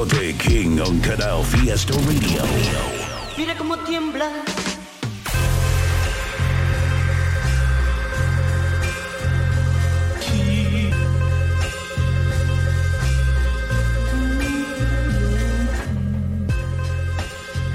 [0.00, 2.42] Tote King on Canal Fiesta Radio.
[3.36, 4.30] Mira cómo tiembla.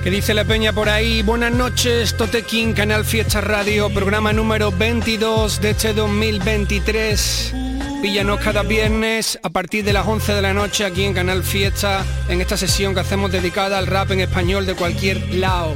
[0.03, 1.21] ¿Qué dice la peña por ahí?
[1.21, 7.64] Buenas noches, Totequín, Canal Fiesta Radio, programa número 22 de este 2023.
[8.05, 12.05] Píllanos cada viernes a partir de las 11 de la noche aquí en Canal Fiesta,
[12.29, 15.73] en esta sesión que hacemos dedicada al rap en español de cualquier lado.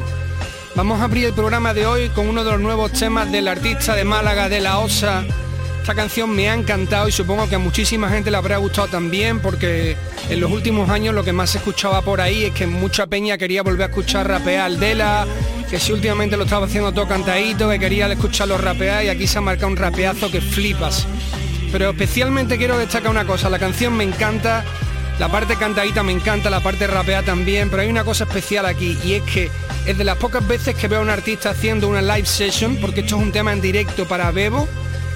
[0.75, 3.95] Vamos a abrir el programa de hoy con uno de los nuevos temas del artista
[3.95, 5.23] de Málaga, de La Osa.
[5.81, 9.39] Esta canción me ha encantado y supongo que a muchísima gente le habrá gustado también
[9.39, 9.97] porque
[10.29, 13.39] en los últimos años lo que más se escuchaba por ahí es que mucha peña
[13.39, 15.25] quería volver a escuchar rapear Dela,
[15.67, 19.39] que si últimamente lo estaba haciendo todo cantadito, que quería escucharlo rapear y aquí se
[19.39, 21.07] ha marcado un rapeazo que flipas.
[21.71, 24.63] Pero especialmente quiero destacar una cosa, la canción me encanta,
[25.19, 28.97] la parte cantadita me encanta, la parte rapeada también, pero hay una cosa especial aquí
[29.03, 29.51] y es que
[29.85, 33.01] es de las pocas veces que veo a un artista haciendo una live session, porque
[33.01, 34.67] esto es un tema en directo para Bebo,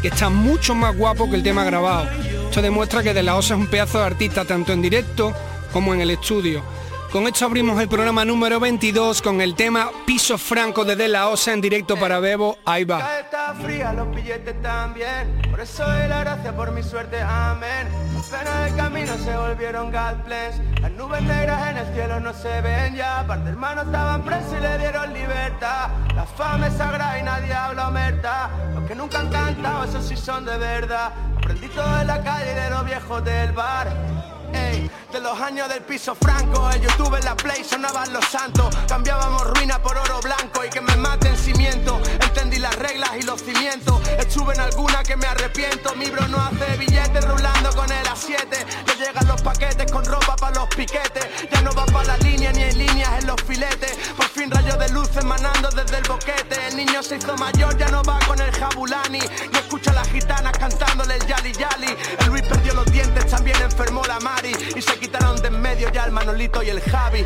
[0.01, 2.07] que está mucho más guapo que el tema grabado.
[2.45, 5.33] Esto demuestra que De La Osa es un pedazo de artista tanto en directo
[5.71, 6.63] como en el estudio.
[7.14, 11.28] Con esto abrimos el programa número 22 con el tema Piso Franco de De La
[11.28, 12.58] Osa en directo para Bebo.
[12.66, 13.20] Ahí va.
[13.20, 15.39] Está fría, los billetes también.
[15.52, 17.88] Por eso doy la gracia por mi suerte, amén.
[18.16, 20.59] Las penas del camino se volvieron Godbless.
[20.81, 23.23] Las nubes negras en el cielo no se ven ya.
[23.27, 25.89] Par de hermanos estaban presos y le dieron libertad.
[26.16, 28.49] La fama es sagrada y nadie habla omerta.
[28.73, 31.14] Los que nunca han cantado, esos sí son de verdad.
[31.37, 34.33] Aprendí todo en la calle de los viejos del bar.
[34.53, 38.75] De los años del piso franco, el YouTube en la play sonaban los santos.
[38.87, 42.02] Cambiábamos ruina por oro blanco y que me maten cimiento.
[42.33, 44.02] Entendí las reglas y los cimientos.
[44.17, 45.94] Estuve en alguna que me arrepiento.
[45.94, 48.66] Mi bro no hace billetes rulando con el A7.
[48.88, 51.27] Le llegan los paquetes con ropa para los piquetes.
[51.52, 53.95] Ya no va para la línea ni hay líneas en los filetes.
[54.17, 56.70] Por fin rayos de luz emanando desde el boquete.
[56.70, 59.20] El niño se hizo mayor, ya no va con el jabulani.
[59.52, 61.95] No escucha a las gitanas cantándole el yali yali.
[62.20, 64.54] El Luis perdió los dientes, también enfermó la Mari.
[64.76, 67.23] Y se quitaron de en medio ya el Manolito y el Javi.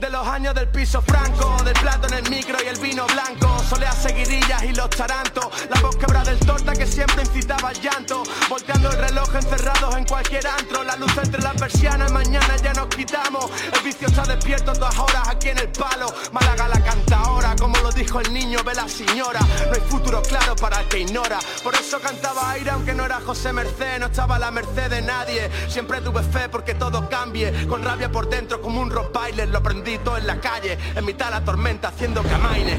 [0.00, 3.58] De los años del piso franco, del plato en el micro y el vino blanco,
[3.68, 8.22] soleas seguidillas y los tarantos, la voz quebrada del torta que siempre incitaba al llanto,
[8.48, 12.86] volteando el reloj encerrados en cualquier antro, la luz entre las persianas, mañana ya nos
[12.86, 17.56] quitamos, el vicio está despierto todas horas aquí en el palo, Málaga la canta ahora,
[17.58, 21.00] como lo dijo el niño, ve la señora, no hay futuro claro para el que
[21.00, 24.90] ignora, por eso cantaba aire aunque no era José Merced, no estaba a la merced
[24.90, 29.12] de nadie, siempre tuve fe porque todo cambie, con rabia por dentro como un rock
[29.12, 32.78] bailer, lo aprendí en la calle, en mitad la tormenta haciendo camaines.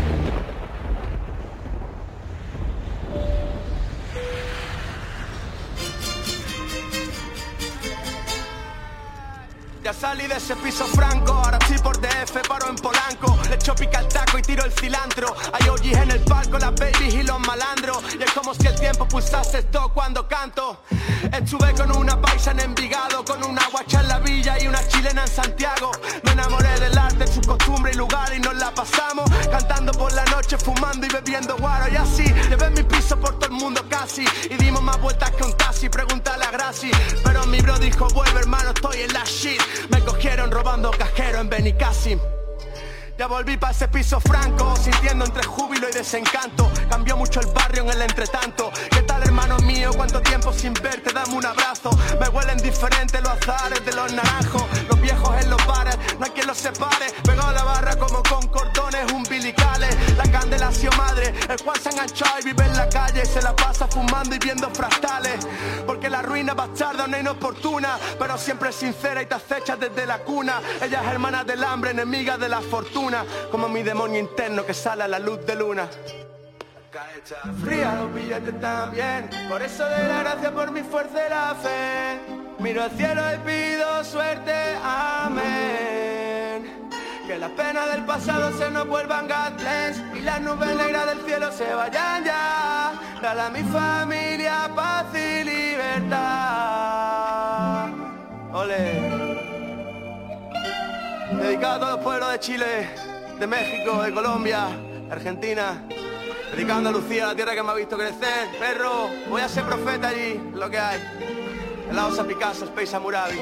[9.83, 13.39] Ya salí de ese piso franco, ahora estoy por DF, paro en Polanco.
[13.49, 15.35] Le echo pica el taco y tiro el cilantro.
[15.51, 18.03] Hay OGs en el palco, las babies y los malandros
[18.91, 20.81] tiempo pulsase esto cuando canto.
[21.31, 25.21] Estuve con una paisa en Envigado Con una guacha en la villa y una chilena
[25.21, 25.91] en Santiago.
[26.23, 29.29] Me enamoré del arte, su costumbre y lugar Y nos la pasamos.
[29.51, 31.91] Cantando por la noche Fumando y bebiendo guaro.
[31.93, 34.25] Y así Llevé mi piso por todo el mundo casi.
[34.49, 36.89] Y dimos más vueltas que un taxi, pregúntale a Graci.
[37.23, 41.49] Pero mi bro dijo, vuelve hermano, estoy en la shit me cogieron robando cajero en
[41.49, 42.19] Benicassim.
[43.19, 46.71] Ya volví para ese piso franco, sintiendo entre júbilo y desencanto.
[46.89, 48.71] Cambió mucho el barrio en el entretanto.
[48.89, 49.91] ¿Qué tal, hermano mío?
[49.93, 51.11] ¿Cuánto tiempo sin verte?
[51.11, 51.89] Dame un abrazo.
[52.17, 55.97] Me huelen diferentes los azares de los naranjos, los viejos en los bares.
[56.17, 57.07] No hay quien los separe.
[57.25, 59.97] Pegado a la barra como con cordones umbilicales.
[60.15, 61.33] La candela madre.
[61.49, 63.25] El cual se enganchó y vive en la calle.
[63.25, 65.45] Se la pasa fumando y viendo fractales.
[65.85, 70.19] Porque la ruina bastarda no es inoportuna, pero siempre sincera y te acecha desde la
[70.19, 70.61] cuna.
[70.81, 73.08] Ella es hermana del hambre, enemiga de la fortuna
[73.51, 75.87] como mi demonio interno que sale a la luz de luna.
[77.63, 82.19] Fría los billetes también, por eso de la gracia por mi fuerza y la fe.
[82.59, 84.53] Miro al cielo y pido suerte,
[84.83, 86.89] amén.
[87.27, 91.51] Que las penas del pasado se nos vuelvan gatlens y las nubes negras del cielo
[91.51, 92.93] se vayan ya.
[93.21, 96.19] Dale a mi familia paz y libertad.
[98.51, 99.28] Ole.
[101.31, 102.89] Dedicado a todos los pueblos de Chile,
[103.39, 104.67] de México, de Colombia,
[105.09, 105.83] Argentina.
[106.51, 108.49] Dedicando a Lucía, la tierra que me ha visto crecer.
[108.57, 111.01] Perro, voy a ser profeta allí, lo que hay.
[111.89, 113.39] El lado Picasso, Space Amurabi.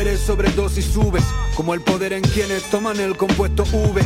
[0.00, 1.24] Eres sobre dos y subes.
[1.56, 4.02] Como el poder en quienes toman el compuesto V.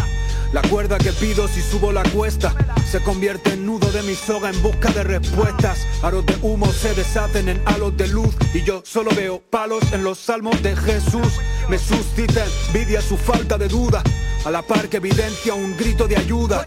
[0.53, 2.55] La cuerda que pido si subo la cuesta
[2.91, 5.87] se convierte en nudo de mi soga en busca de respuestas.
[6.03, 10.03] Aros de humo se deshacen en halos de luz y yo solo veo palos en
[10.03, 11.35] los salmos de Jesús.
[11.69, 14.03] Me suscita envidia su falta de duda,
[14.47, 16.67] a la par que evidencia un grito de ayuda.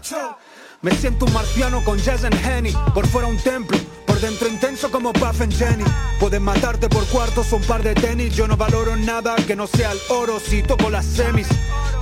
[0.80, 3.76] Me siento un marciano con jazz en Henny, por fuera un templo,
[4.22, 5.84] dentro intenso como Puff and Jenny.
[6.20, 9.66] Pueden matarte por cuartos o un par de tenis, yo no valoro nada que no
[9.66, 11.48] sea el oro si toco las semis.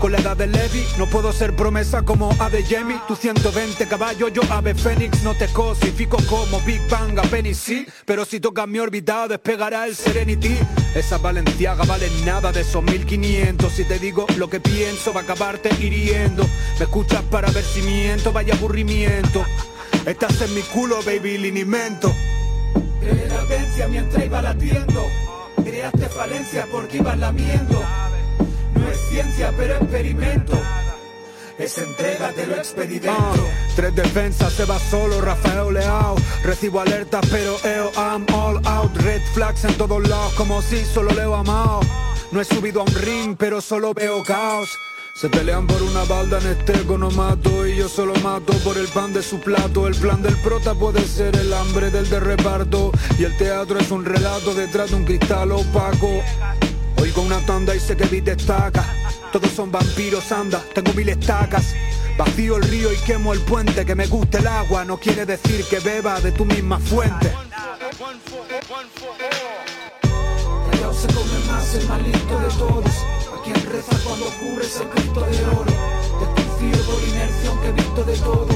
[0.01, 3.01] Con la edad de Levi no puedo ser promesa como Ade Jamie.
[3.09, 5.23] Tu 120 caballos, yo Ave Fénix.
[5.23, 7.87] No te cosifico como Big Bang a Penny, sí.
[8.05, 10.57] Pero si tocas mi órbita, despegará el Serenity.
[10.95, 13.73] Esa Valenciaga vale nada de esos 1500.
[13.73, 16.47] Si te digo lo que pienso, va a acabarte hiriendo.
[16.79, 19.45] Me escuchas para ver si miento, vaya aburrimiento.
[20.07, 22.13] Estás en mi culo, baby, linimento.
[23.03, 25.07] la mientras iba latiendo.
[25.65, 27.81] Creaste falencia porque ibas lamiendo
[29.11, 30.53] ciencia, pero experimento.
[31.59, 33.13] Es entrega, te lo experimento.
[33.13, 33.35] Ah,
[33.77, 36.17] tres defensas, se va solo, Rafael Leao.
[36.43, 38.97] Recibo alertas, pero EO, I'm all out.
[38.97, 41.81] Red flags en todos lados, como si solo leo amado.
[42.31, 44.71] No he subido a un ring, pero solo veo caos.
[45.21, 48.89] Se pelean por una balda en este no mato y yo solo mato por el
[48.89, 49.87] pan de su plato.
[49.87, 53.91] El plan del prota puede ser el hambre del de reparto y el teatro es
[53.91, 56.23] un relato detrás de un cristal opaco.
[57.03, 58.83] Oigo una tanda y sé que vi destaca.
[59.31, 61.75] Todos son vampiros, anda, tengo mil estacas.
[62.17, 63.85] Vacío el río y quemo el puente.
[63.85, 67.31] Que me guste el agua no quiere decir que beba de tu misma fuente.
[70.71, 73.20] Callao se come más el más listo de todos.
[73.51, 75.73] A quien reza cuando cubres el Cristo de oro.
[76.21, 78.49] Desconfío por inercia aunque visto de todo.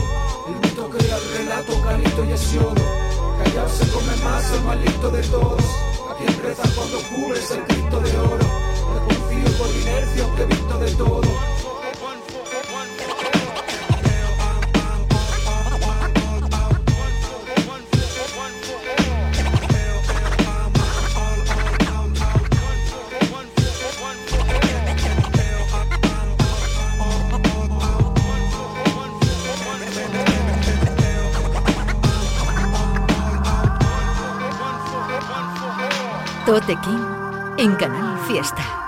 [0.46, 2.82] El mito crea el relato, calito y hesiodo.
[3.42, 5.64] Callao se come más el más listo de todos.
[6.16, 8.46] Quien reza cuando cubres el Cristo de oro.
[9.08, 11.53] confío por inercia aunque visto de todo.
[36.46, 37.00] Tote King
[37.56, 38.83] en Canal Fiesta.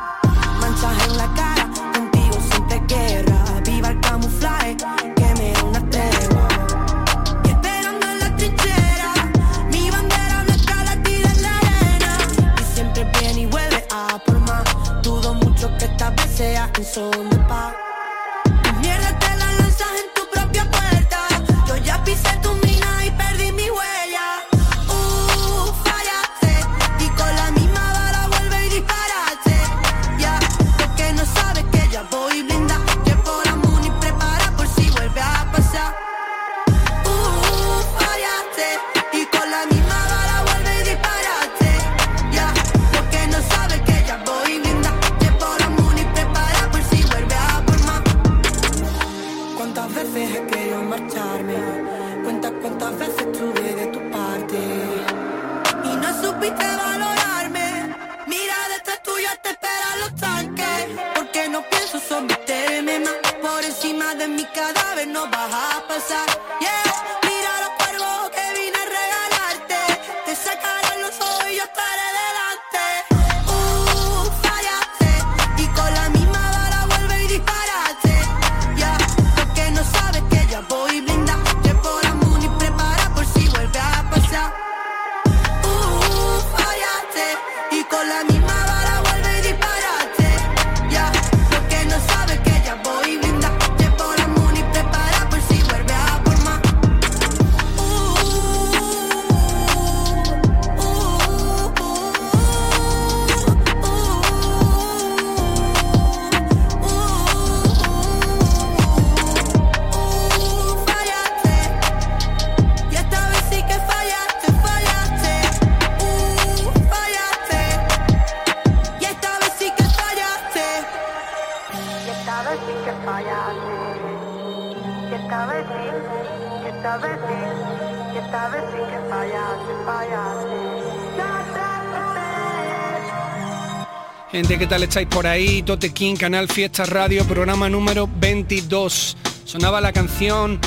[134.67, 135.63] ¿Qué tal estáis por ahí?
[135.63, 139.17] Tote King, Canal Fiesta Radio, programa número 22.
[139.45, 140.59] Sonaba la canción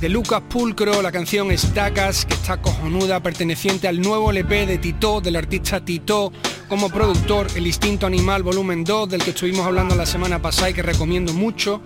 [0.00, 5.20] de Lucas Pulcro, la canción Estacas, que está cojonuda, perteneciente al nuevo LP de Tito,
[5.20, 6.32] del artista Tito,
[6.68, 10.74] como productor, El Instinto Animal Volumen 2, del que estuvimos hablando la semana pasada y
[10.74, 11.80] que recomiendo mucho.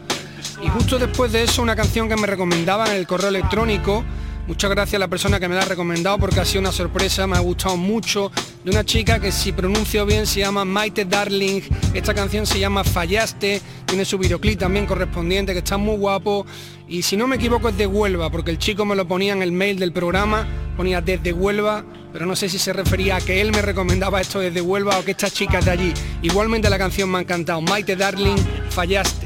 [0.62, 4.04] Y justo después de eso, una canción que me recomendaban en el correo electrónico,
[4.46, 7.28] Muchas gracias a la persona que me la ha recomendado porque ha sido una sorpresa,
[7.28, 8.32] me ha gustado mucho.
[8.64, 11.62] De una chica que si pronuncio bien se llama Maite Darling.
[11.94, 16.44] Esta canción se llama Fallaste, tiene su videoclip también correspondiente que está muy guapo.
[16.88, 19.42] Y si no me equivoco es de Huelva, porque el chico me lo ponía en
[19.42, 20.46] el mail del programa,
[20.76, 24.40] ponía desde Huelva, pero no sé si se refería a que él me recomendaba esto
[24.40, 25.94] desde Huelva o que esta chica es de allí.
[26.20, 27.60] Igualmente la canción me ha encantado.
[27.60, 28.36] Maite Darling,
[28.70, 29.21] Fallaste.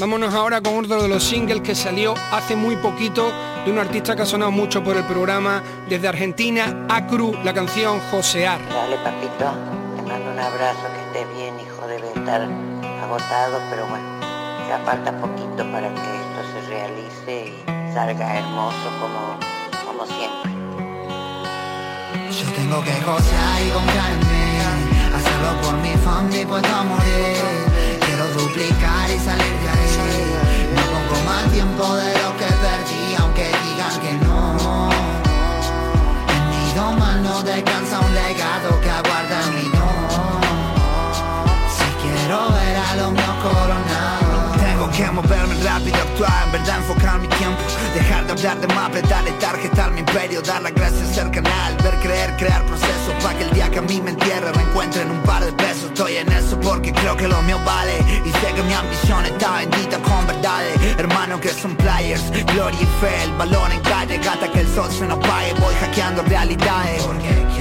[0.00, 3.30] Vámonos ahora con otro de los singles que salió hace muy poquito
[3.64, 8.00] de un artista que ha sonado mucho por el programa desde Argentina, Acru, la canción
[8.10, 8.58] Josear.
[8.70, 9.52] Dale, papito,
[9.94, 12.42] te mando un abrazo, que estés bien, hijo, debe estar
[13.04, 14.04] agotado, pero bueno,
[14.68, 19.38] ya falta poquito para que esto se realice y salga hermoso como,
[19.86, 20.50] como siempre.
[22.32, 24.60] Yo tengo que josear y comprarme,
[25.14, 27.73] hacerlo por mi familia puesto a morir.
[28.34, 29.94] Duplicar y salir de ahí.
[30.74, 34.90] No pongo más tiempo de lo que perdí, aunque digan que no.
[36.34, 39.88] En mi doma no descansa un legado que aguarda en mi no.
[41.76, 44.56] Si quiero ver a los míos coronados.
[44.58, 47.62] Tengo que moverme rápido, actuar, en verdad enfocar mi tiempo
[47.94, 51.94] Dejar de hablar de map, darle tarjeta mi imperio Dar las gracias al canal, ver,
[52.02, 55.44] creer, crear procesos para que el día que a mí me entierre reencuentren un par
[55.44, 58.72] de pesos Estoy en eso porque creo que lo mío vale Y sé que mi
[58.72, 63.80] ambición está bendita con verdades Hermanos que son players, gloria y fe El balón en
[63.80, 67.02] calle, gata que el sol se nos pague Voy hackeando realidades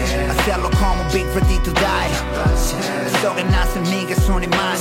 [0.03, 2.43] Hacerlo como Big Ready to Die.
[4.07, 4.77] Que es un imán.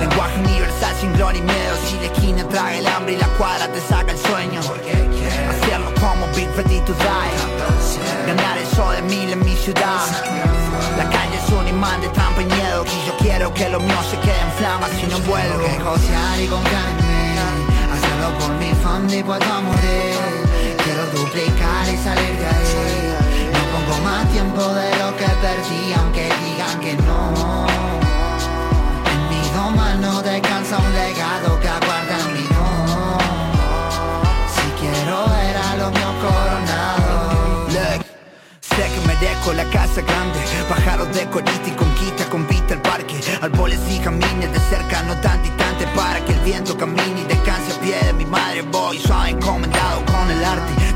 [0.00, 1.76] Lenguaje universal sin gloria y miedo.
[1.86, 4.60] Si la esquina trae el hambre y la cuadra te saca el sueño.
[4.60, 8.26] Hacerlo como Big Ready to Die.
[8.26, 10.06] Ganar el sol de mil en mi ciudad.
[10.96, 12.84] La calle es un imán de trampa y miedo.
[12.84, 15.64] Y yo quiero que lo mío se quede en flamas si no vuelvo.
[15.64, 17.34] Que y comprarme
[17.92, 20.16] Hacerlo por mi familia puesto a morir.
[20.82, 23.03] Quiero duplicar y salir de ahí
[24.14, 27.66] más tiempo de lo que perdí Aunque digan que no.
[29.12, 32.68] En mi doma no descansa un legado que aguarda en mi no
[34.54, 37.74] Si quiero ver a los míos coronados.
[37.74, 38.00] Look,
[38.72, 43.16] sé que merezco la casa grande Pájaros de colita y conquista con vista al parque.
[43.42, 47.72] Árboles y camines de cerca, no tan distante Para que el viento camine y descanse
[47.72, 48.62] a pie de mi madre.
[48.62, 50.93] Voy suave encomendado con el arte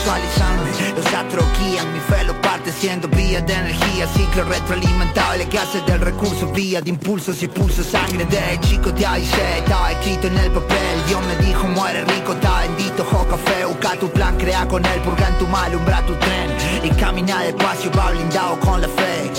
[0.00, 5.58] visualizarme Los astros guían, mi fe lo parte Siendo vías de energía, ciclo retroalimentable Que
[5.58, 10.26] hace del recurso vía de impulsos y pulso sangre De chico te avisé, estaba escrito
[10.26, 14.36] en el papel Dios me dijo muere rico, está bendito, jo café Busca tu plan,
[14.36, 16.50] crea con él, purga en tu mal, umbra tu tren
[16.82, 19.30] Y camina despacio, va blindado con la fe.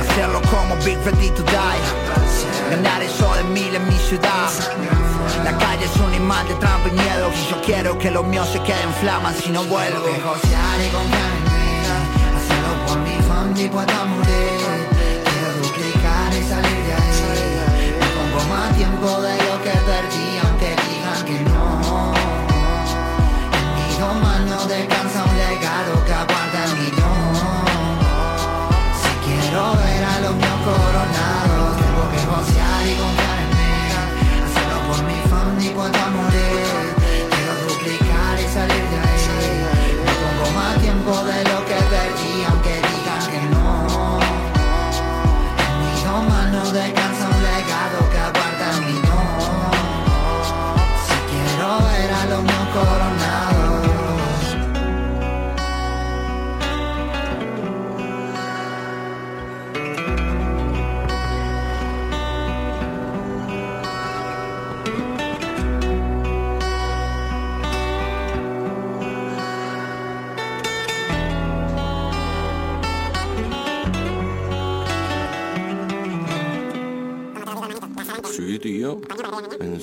[0.00, 5.03] Hacerlo como Big Ready to Die Ganar eso de mil en mi ciudad
[5.44, 7.30] La calle es un imán de trampa y miedo.
[7.30, 10.00] Y yo quiero que lo mío se quede en flamas si no vuelvo.
[10.00, 11.64] Josear y comprarme
[12.36, 14.88] Hacerlo por mi familia puesto a morir.
[15.28, 17.14] Quiero duplicar y salir de ahí.
[18.00, 19.53] No pongo más tiempo de lo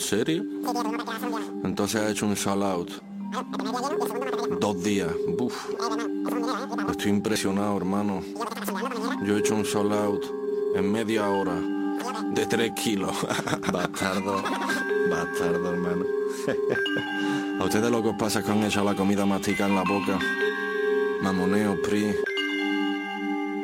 [0.01, 0.43] serio?
[1.63, 2.91] Entonces ha hecho un sell out.
[4.60, 5.10] Dos días.
[5.38, 5.70] Buf.
[6.89, 8.22] Estoy impresionado, hermano.
[9.24, 10.24] Yo he hecho un sold out
[10.75, 11.55] en media hora.
[12.34, 13.15] De tres kilos.
[13.72, 14.41] Bastardo.
[15.10, 16.05] Bastardo, hermano.
[17.60, 20.20] A ustedes lo que os pasa con ella la comida mastica en la boca.
[21.22, 22.15] Mamoneo, PRI.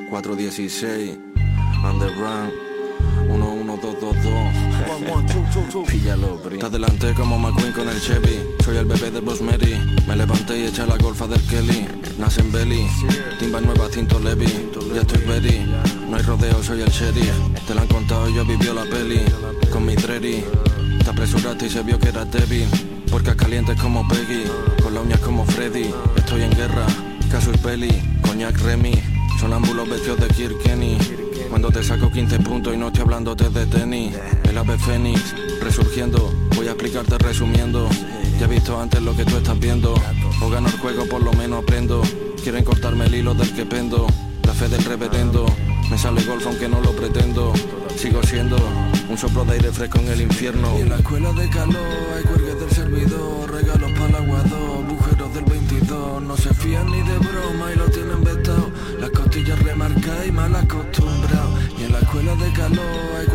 [0.10, 1.18] 416.
[1.84, 2.67] Underground.
[5.68, 6.60] Píllalo, PRI.
[6.60, 8.40] Te adelanté como McQueen con el Chevy.
[8.64, 9.42] Soy el bebé de Boss.
[9.42, 11.86] Me levanté y eché la golfa del Kelly.
[12.18, 12.88] Nace en Belly.
[13.38, 14.70] Timba nueva, cinto Levi.
[14.96, 15.66] Ya estoy ready.
[16.10, 17.34] No hay rodeo, soy el sheriff.
[17.68, 19.22] Te lo han contado, yo vivió la peli.
[19.70, 20.44] Con mi Dreddy.
[21.04, 22.68] Te apresuraste y se vio que era débil.
[23.12, 24.44] Porque caliente como Peggy,
[24.82, 25.92] con la uñas como Freddy.
[26.16, 26.86] Estoy en guerra,
[27.30, 28.94] Casus Belli, Coñac Remy.
[29.40, 30.98] Sonámbulos vestidos de Kirk Kenny.
[31.50, 34.14] Cuando te saco 15 puntos y no estoy hablándote de tenis.
[34.58, 36.34] El ave fénix, resurgiendo.
[36.56, 37.88] Voy a explicarte resumiendo.
[38.40, 39.94] Ya he visto antes lo que tú estás viendo.
[40.42, 42.02] O gano el juego, por lo menos aprendo.
[42.42, 44.08] Quieren cortarme el hilo del que pendo.
[44.48, 45.46] La fe del reverendo.
[45.92, 47.54] Me sale golf aunque no lo pretendo.
[47.98, 48.58] Sigo siendo
[49.08, 50.76] un soplo de aire fresco en el infierno.
[50.80, 55.34] Y en la escuela de calor hay cuergues del servidor, regalos para el aguado, agujeros
[55.36, 56.24] del 22.
[56.24, 58.72] No se fían ni de broma y lo tienen vetado.
[59.00, 61.60] Las costillas remarcadas y mal acostumbrado.
[61.80, 62.86] Y en la escuela de calor
[63.20, 63.27] hay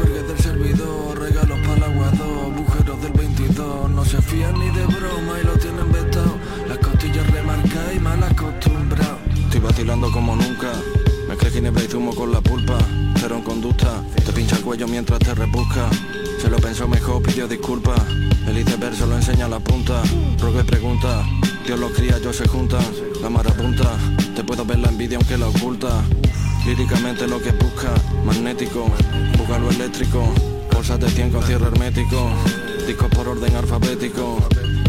[14.87, 15.89] mientras te rebusca.
[16.41, 18.01] Se lo pensó mejor, pidió disculpas.
[18.47, 20.03] El iceberg solo enseña la punta.
[20.41, 21.25] Rogue y pregunta.
[21.67, 22.85] Dios los cría, yo se juntan.
[23.21, 23.97] La marabunta.
[24.35, 26.03] Te puedo ver la envidia aunque la oculta.
[26.67, 27.93] Líricamente lo que busca.
[28.25, 28.87] Magnético.
[29.39, 30.33] Búgalo eléctrico.
[30.73, 32.31] Bolsas de 100 con cierre hermético.
[32.87, 34.39] Discos por orden alfabético.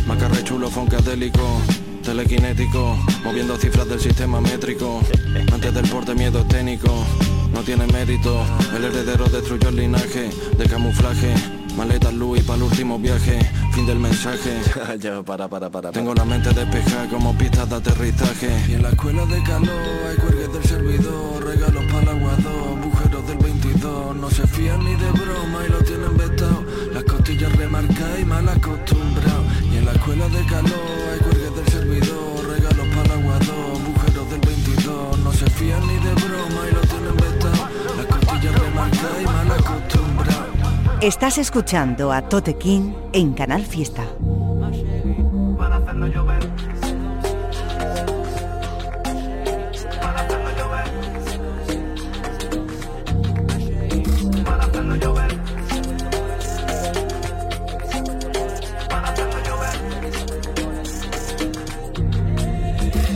[0.08, 1.62] Macarre chulo, foncadélico
[2.04, 5.02] telequinético, moviendo cifras del sistema métrico.
[5.52, 7.06] Antes del porte miedo escénico,
[7.54, 8.44] no tiene mérito.
[8.76, 11.34] El heredero destruyó el linaje de camuflaje.
[11.78, 13.40] Maletas Louis para el último viaje,
[13.74, 14.62] fin del mensaje.
[15.00, 18.50] Yo, para, para, para, Tengo la mente despejada como pistas de aterrizaje.
[18.70, 23.28] Y en la escuela de calor hay cuergues del servidor, regalos para el aguado, agujeros
[23.28, 24.16] del 22.
[24.18, 26.64] No se fían ni de broma y lo tienen vetado.
[26.94, 29.44] Las costillas remarcadas y mal acostumbrado.
[29.72, 30.80] Y en la escuela de calor
[31.12, 31.33] hay
[41.04, 44.06] Estás escuchando a Tote King en Canal Fiesta.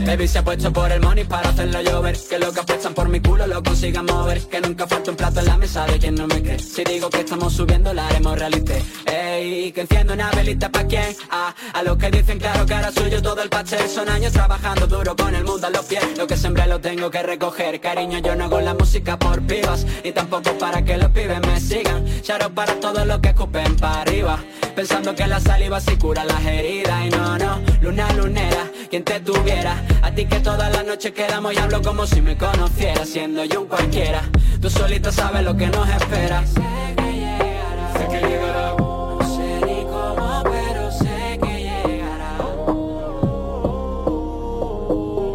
[0.08, 2.16] Baby se ha puesto por el money para hacerlo llover.
[2.30, 4.40] Que lo que apuestan por mi culo lo consigan mover.
[4.48, 6.58] Que nunca falta un plato en la mesa de quien no me cree.
[6.58, 11.14] Si digo que estamos subiendo la haremos realite Ey, que enciendo una velita pa' quién
[11.30, 13.86] ah, A los que dicen claro que ahora suyo todo el pastel.
[13.86, 16.02] Son años trabajando duro con el mundo a los pies.
[16.16, 17.78] Lo que sembré lo tengo que recoger.
[17.78, 19.84] Cariño yo no hago la música por pibas.
[20.02, 22.06] Ni tampoco para que los pibes me sigan.
[22.22, 24.38] Charo para todos los que escupen para arriba.
[24.74, 27.04] Pensando que la saliva sí cura las heridas.
[27.04, 31.54] Y no, no, luna lunera, quien te tuviera A ti que todas las noches quedamos
[31.54, 34.22] y hablo como si me conociera Siendo yo un cualquiera,
[34.60, 39.60] tú solita sabes lo que nos espera Sé que llegará, sé que llegará No sé
[39.66, 42.38] ni cómo, pero sé que llegará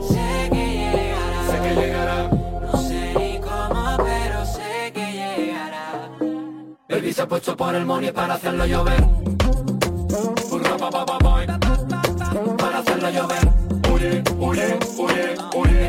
[0.09, 2.29] Sé que llegará, sé que llegará
[2.61, 6.09] No sé ni cómo, pero sé que llegará
[6.89, 9.03] Baby se ha puesto por el money para hacerlo llover
[12.57, 13.42] Para hacerlo llover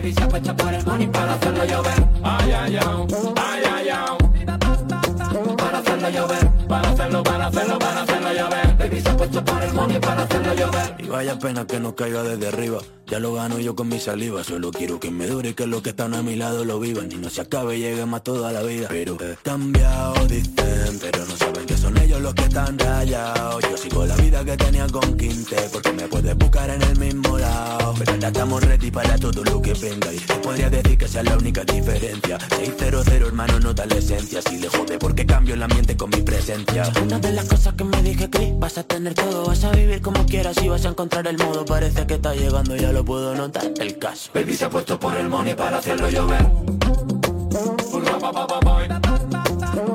[0.05, 2.09] Baby se ha puesto por el money para hacerlo llover.
[2.23, 5.57] Ay, ay, ay, ay, ay, ay.
[5.57, 8.77] Para hacerlo llover Para hacerlo, para hacerlo, para hacerlo llover.
[8.77, 10.95] Baby se ha puesto por el money para hacerlo llover.
[10.99, 12.81] Y vaya pena que no caiga desde arriba.
[13.07, 14.43] Ya lo gano yo con mi saliva.
[14.45, 17.13] Solo quiero que me dure, que los que están a mi lado lo vivan.
[17.13, 18.89] Y no se acabe, llegue más toda la vida.
[18.89, 20.99] Pero he cambiado, dicen.
[21.01, 23.63] Pero no saben que son ellos los que están rayados.
[23.63, 25.57] Yo sigo la vida que tenía con Quinte.
[25.73, 27.95] Porque me puedes buscar en el mismo lado.
[27.99, 30.13] Pero ya estamos ready para todo lo que venga.
[30.13, 32.39] Y te podría decir que es la única diferencia.
[32.57, 34.41] 600, hermano, nota la esencia.
[34.43, 36.91] Si le jode, porque cambio el ambiente con mi presencia.
[37.03, 40.01] Una de las cosas que me dije, Chris, vas a tener todo, vas a vivir
[40.01, 41.65] como quieras y vas a encontrar el modo.
[41.65, 43.71] Parece que está llegando, ya lo puedo notar.
[43.81, 44.31] El caso.
[44.35, 46.47] Baby se ha puesto por el money para hacerlo llover.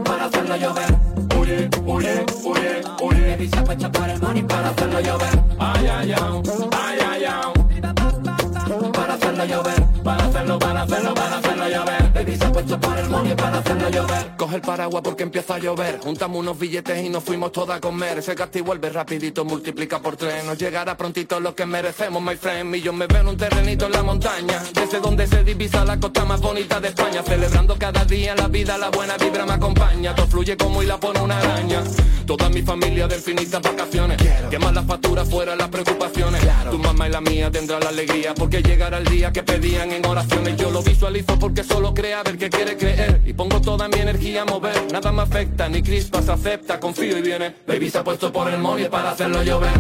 [0.06, 0.96] Para hacerlo llover.
[1.40, 5.44] Oye, oye, oye, oye Baby se ha puesto por el money para hacerlo llover.
[5.58, 8.92] Ay, ay, ay, ay, ay.
[8.94, 12.09] Para hacerlo llover Para hacerlo, para hacerlo, para hacerlo llover
[12.42, 14.32] Ha puesto por el money para hacerlo llover.
[14.38, 16.00] Coge el paraguas porque empieza a llover.
[16.00, 18.20] Juntamos unos billetes y nos fuimos todos a comer.
[18.20, 20.44] Ese gasto y vuelve rapidito, multiplica por tres.
[20.46, 22.76] Nos llegará prontito lo que merecemos, my friend.
[22.76, 24.62] Y yo me veo en un terrenito en la montaña.
[24.74, 27.24] Desde donde se divisa la costa más bonita de España.
[27.24, 30.14] Celebrando cada día la vida, la buena vibra me acompaña.
[30.14, 31.84] Todo fluye como y la pone una araña.
[32.28, 34.18] Toda mi familia de infinitas vacaciones.
[34.50, 36.42] Que más las facturas fuera las preocupaciones.
[36.70, 38.36] Tu mamá y la mía tendrán la alegría.
[38.36, 40.56] Porque llegará el día que pedían en oraciones.
[40.58, 43.22] Yo lo visualizo porque solo crea ver que quiere creer.
[43.26, 44.92] Y pongo toda mi energía a mover.
[44.92, 46.80] Nada me afecta, ni crispas acepta.
[46.80, 47.56] Confío y viene.
[47.68, 49.74] Baby se ha puesto por el money para hacerlo llover.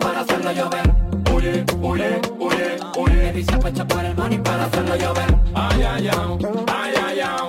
[0.00, 0.94] Para hacerlo llover.
[1.32, 3.22] Oye, oye, oye, oye.
[3.26, 5.36] Baby se ha puesto por el money para hacerlo llover.
[5.54, 7.48] Ay, ay, ay, ay, ay.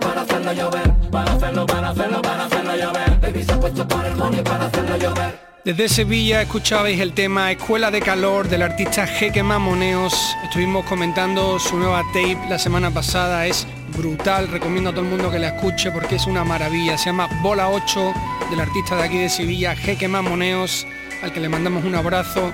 [0.00, 0.92] Para hacerlo llover.
[1.10, 3.20] Para hacerlo, para hacerlo, para hacerlo llover.
[3.20, 5.55] Baby se ha puesto por el money para hacerlo llover.
[5.66, 10.14] Desde Sevilla escuchabais el tema Escuela de Calor del artista Jeque Mamoneos.
[10.44, 13.46] Estuvimos comentando su nueva tape la semana pasada.
[13.46, 16.96] Es brutal, recomiendo a todo el mundo que la escuche porque es una maravilla.
[16.96, 18.14] Se llama Bola 8
[18.48, 20.86] del artista de aquí de Sevilla, Jeque Mamoneos,
[21.24, 22.52] al que le mandamos un abrazo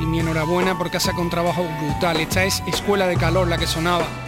[0.00, 2.18] y mi enhorabuena porque ha sacado un trabajo brutal.
[2.18, 4.23] Esta es Escuela de Calor la que sonaba.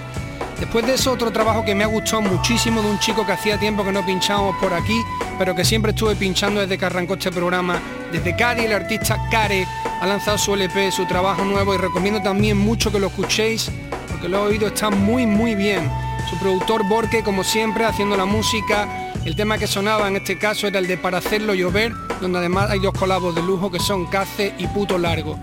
[0.59, 3.59] Después de eso, otro trabajo que me ha gustado muchísimo de un chico que hacía
[3.59, 5.03] tiempo que no pinchábamos por aquí,
[5.39, 7.79] pero que siempre estuve pinchando desde que arrancó este programa.
[8.11, 9.67] Desde Cari, el artista Care
[10.01, 13.71] ha lanzado su LP, su trabajo nuevo y recomiendo también mucho que lo escuchéis,
[14.09, 15.91] porque lo he oído, está muy muy bien.
[16.31, 19.13] Su productor Borque, como siempre, haciendo la música.
[19.27, 22.71] El tema que sonaba en este caso era el de Para hacerlo llover, donde además
[22.71, 25.39] hay dos colabos de lujo que son Cace y Puto Largo.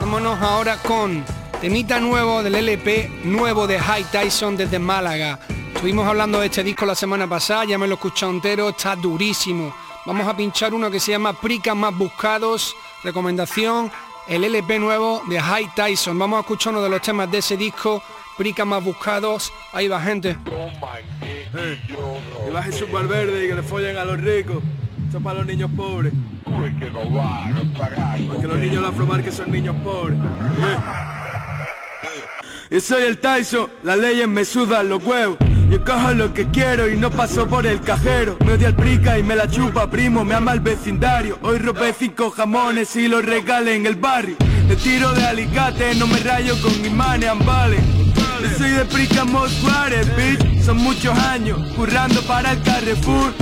[0.00, 1.24] Vámonos ahora con
[1.60, 5.40] Temita nuevo del LP nuevo de High Tyson desde Málaga.
[5.74, 8.94] Estuvimos hablando de este disco la semana pasada, ya me lo he escuchado entero, está
[8.94, 9.74] durísimo.
[10.04, 12.76] Vamos a pinchar uno que se llama Prica más buscados.
[13.02, 13.90] Recomendación,
[14.28, 16.18] el LP nuevo de High Tyson.
[16.18, 18.02] Vamos a escuchar uno de los temas de ese disco,
[18.36, 19.50] Prica más buscados.
[19.72, 20.36] Ahí va gente.
[22.44, 24.58] Que baje su verde y que le follen a los ricos.
[25.06, 26.12] Esto es para los niños pobres.
[26.44, 26.90] Porque
[28.46, 30.18] los niños de la que son niños pobres.
[32.68, 35.38] Yo soy el Tyson, las leyes me sudan los huevos.
[35.70, 38.36] Yo cojo lo que quiero y no paso por el cajero.
[38.44, 41.38] Me odia el prica y me la chupa, primo, me ama el vecindario.
[41.42, 44.36] Hoy robé cinco jamones y los regalé en el barrio.
[44.68, 47.80] Le tiro de alicate, no me rayo con imanes, ambales.
[48.42, 49.24] Yo soy de prica
[49.62, 50.62] Juárez, bitch.
[50.64, 53.32] Son muchos años currando para el Carrefour.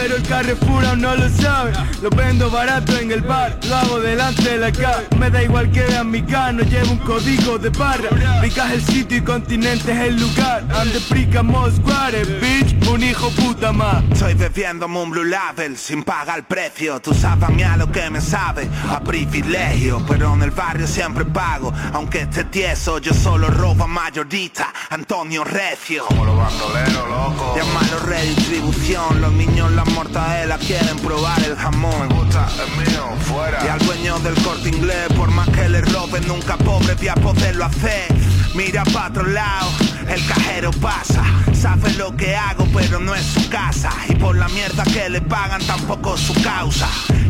[0.00, 1.72] Pero el Carrefour aún no lo sabe.
[2.00, 5.02] Lo vendo barato en el bar, lo hago delante de la cara.
[5.18, 8.08] Me da igual que vean mi no llevo un código de barra.
[8.40, 10.64] Prica es el sitio y continente es el lugar.
[10.72, 12.88] Ande prica Juárez, bitch.
[12.88, 14.04] Un hijo puta más.
[14.12, 17.00] Estoy bebiéndome un Blue Label sin pagar el precio.
[17.00, 20.00] Tú sabes a mí a lo que me sabe, a privilegio.
[20.06, 22.98] Pero en el barrio siempre pago, aunque esté tieso.
[22.98, 26.06] Yo solo robo a mayorita, Antonio Recio.
[26.06, 27.54] Como los bandoleros, loco.
[27.56, 32.08] Llámalo redistribución, los niños la mortadela quieren probar el jamón.
[32.08, 33.64] Me gusta el mío, fuera.
[33.64, 37.14] Y al dueño del corte inglés, por más que le roben, nunca pobre voy a
[37.14, 38.08] poderlo hacer.
[38.54, 39.70] Mira pa' otro lado,
[40.08, 41.22] el cajero pasa.
[41.52, 43.90] Sabe lo que hago, pero no es su casa.
[44.08, 46.88] Y por la mierda que le pagan, tampoco su causa.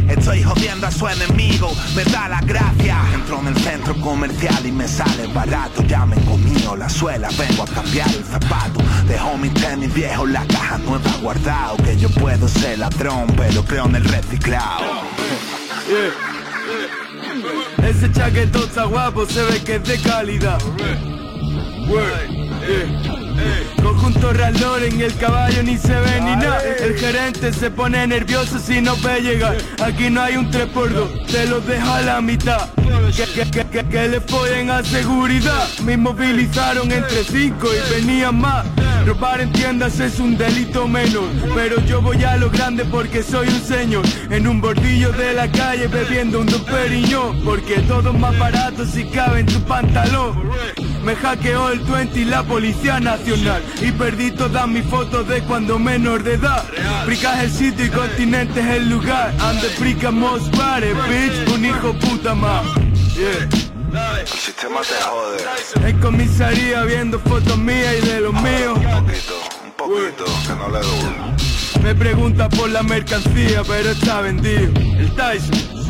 [0.08, 2.98] Estoy jodiendo a su enemigo, me da la gracia.
[3.12, 5.82] Entro en el centro comercial y me sale barato.
[5.82, 8.80] Ya me comido la suela, vengo a cambiar el zapato.
[9.06, 11.76] Dejo mi tenis viejo, la caja nueva guardado.
[11.78, 15.02] Que yo puedo ser ladrón, pero creo en el reciclado.
[17.82, 20.58] Ese chaquetón está guapo, se ve que es de calidad.
[23.82, 26.60] Conjunto Ralor en el caballo ni se ve ni nada.
[26.62, 29.56] El gerente se pone nervioso si no ve llegar.
[29.82, 32.68] Aquí no hay un 3x2, te lo dejo a la mitad.
[33.16, 35.66] Que, que, que, que le follen a seguridad.
[35.82, 38.66] Me inmovilizaron entre cinco y venían más.
[39.06, 41.28] Robar en tiendas es un delito menor.
[41.54, 44.04] Pero yo voy a lo grande porque soy un señor.
[44.30, 49.04] En un bordillo de la calle bebiendo un Don Periñón Porque todo más barato si
[49.04, 50.50] cabe en tu pantalón.
[51.04, 53.62] Me hackeó el 20 y la Policía Nacional.
[53.80, 56.64] Y perdí todas mis fotos de cuando menor de edad.
[57.06, 59.32] Prica es el sitio y continente es el lugar.
[59.40, 62.64] Ande prica most bitch, un hijo puta más
[63.92, 65.88] el sistema te jode.
[65.88, 68.78] En comisaría viendo fotos mías y de los míos.
[68.78, 71.82] Un poquito, un poquito, que no le duele.
[71.82, 74.72] Me pregunta por la mercancía, pero está vendido.
[74.98, 75.87] El Tyson.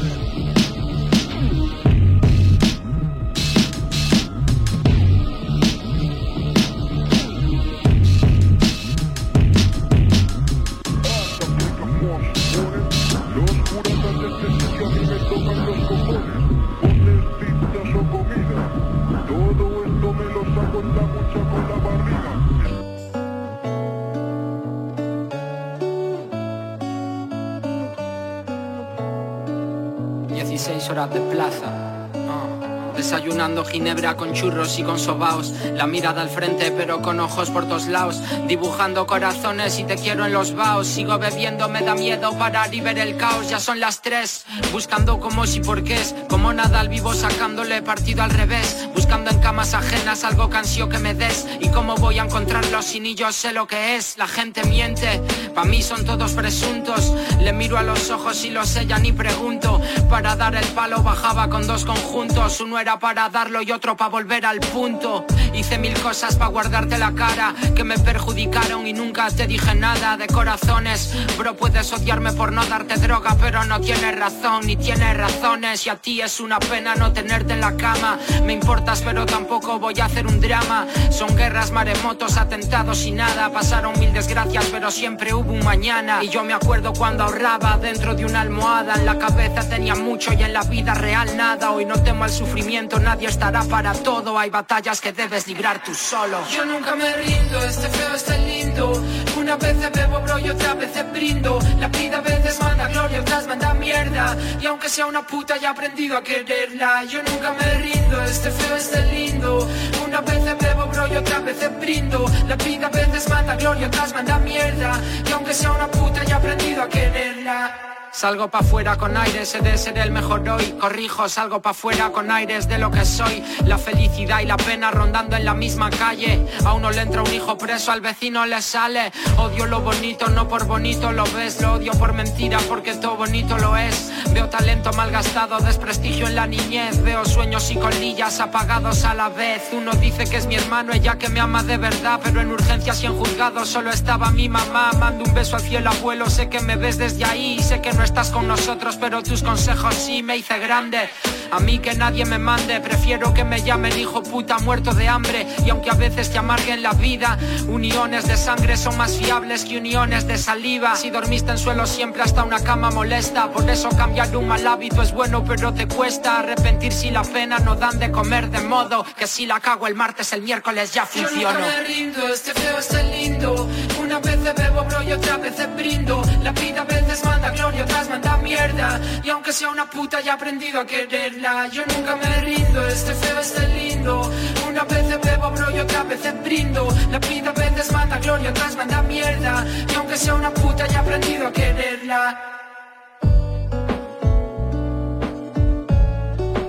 [33.68, 35.52] Ginebra con churros y con sobaos.
[35.74, 38.20] La mirada al frente pero con ojos por todos lados.
[38.46, 42.80] Dibujando corazones y te quiero en los vaos Sigo bebiendo, me da miedo parar y
[42.80, 43.50] ver el caos.
[43.50, 46.14] Ya son las tres, buscando cómo si por qué es.
[46.28, 48.88] Como nada al vivo sacándole partido al revés.
[48.94, 51.46] Buscando en camas ajenas algo cansio que me des.
[51.60, 55.22] Y cómo voy a encontrarlo si ni yo sé lo que es La gente miente,
[55.54, 57.12] pa' mí son todos presuntos.
[57.40, 59.80] Le miro a los ojos y lo sé ya ni pregunto.
[60.08, 62.60] Para dar el palo bajaba con dos conjuntos.
[62.60, 65.24] Uno era para darlo y otro para volver al punto.
[65.54, 70.16] Hice mil cosas para guardarte la cara que me perjudicaron y nunca te dije nada
[70.16, 71.14] de corazones.
[71.36, 75.86] Bro, puedes odiarme por no darte droga, pero no tienes razón ni tienes razones.
[75.86, 78.18] Y a ti es una pena no tenerte en la cama.
[78.44, 80.86] Me importas, pero tampoco voy a hacer un drama.
[81.10, 83.50] Son guerras, maremotos, atentados y nada.
[83.50, 86.22] Pasaron mil desgracias, pero siempre hubo un mañana.
[86.22, 88.94] Y yo me acuerdo cuando ahorraba dentro de una almohada.
[88.94, 91.72] En la cabeza tenía mucho y en la vida real nada.
[91.72, 94.38] Hoy no temo el sufrimiento nadie para todo.
[94.38, 96.38] Hay batallas que debes librar tú solo.
[96.50, 99.02] Yo nunca me rindo, este feo está lindo.
[99.36, 101.58] Una vez bebo, bro, y otra vez brindo.
[101.78, 104.36] La vida a veces manda gloria, otras manda mierda.
[104.60, 107.04] Y aunque sea una puta, ya he aprendido a quererla.
[107.04, 109.68] Yo nunca me rindo, este feo está lindo.
[110.06, 112.26] Una vez bebo, bro, y otra vez brindo.
[112.48, 115.00] La vida a veces manda gloria, otras manda mierda.
[115.26, 117.97] Y aunque sea una puta, ya he aprendido a quererla.
[118.18, 120.72] Salgo pa' fuera con aires de ser el mejor hoy.
[120.72, 123.44] Corrijo, salgo pa' fuera con aires de lo que soy.
[123.64, 126.44] La felicidad y la pena rondando en la misma calle.
[126.64, 129.12] A uno le entra un hijo preso, al vecino le sale.
[129.36, 131.60] Odio lo bonito, no por bonito lo ves.
[131.62, 134.10] Lo odio por mentira, porque todo bonito lo es.
[134.32, 137.00] Veo talento malgastado, desprestigio en la niñez.
[137.04, 139.62] Veo sueños y colillas apagados a la vez.
[139.72, 142.18] Uno dice que es mi hermano, ella que me ama de verdad.
[142.24, 144.90] Pero en urgencias y en juzgados solo estaba mi mamá.
[144.98, 146.28] Mando un beso al cielo, abuelo.
[146.28, 149.94] Sé que me ves desde ahí, sé que no estás con nosotros, pero tus consejos
[149.94, 151.10] sí me hice grande.
[151.50, 155.46] A mí que nadie me mande, prefiero que me llamen hijo puta muerto de hambre.
[155.64, 159.76] Y aunque a veces te amarguen la vida, uniones de sangre son más fiables que
[159.76, 160.96] uniones de saliva.
[160.96, 165.02] Si dormiste en suelo siempre hasta una cama molesta, por eso cambiar un mal hábito
[165.02, 169.04] es bueno, pero te cuesta arrepentir si la pena no dan de comer de modo
[169.16, 171.58] que si la cago el martes, el miércoles ya funciono.
[171.58, 173.68] Yo me rindo, este feo está lindo.
[174.00, 176.22] Una vez bebo, bro, y otra vez brindo.
[176.42, 179.00] La vida a veces manda gloria, manda mierda.
[179.22, 181.28] Y aunque sea una puta, ya he aprendido a querer
[181.72, 184.30] yo nunca me rindo, este feo está lindo.
[184.68, 186.88] Una vez bebo, bro, y otra vez brindo.
[187.10, 189.64] La vida a veces manda gloria, otras manda mierda.
[189.90, 192.40] Y aunque sea una puta, ya he aprendido a quererla.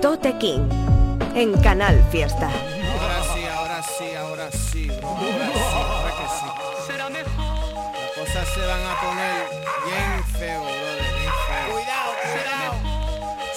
[0.00, 0.68] Tote King,
[1.34, 2.48] en Canal Fiesta.
[2.48, 5.08] Ahora sí, ahora sí, ahora sí, bro.
[5.08, 6.46] Ahora sí, ahora que sí.
[6.86, 7.50] Será mejor.
[8.00, 10.79] Las cosas se van a poner bien feo,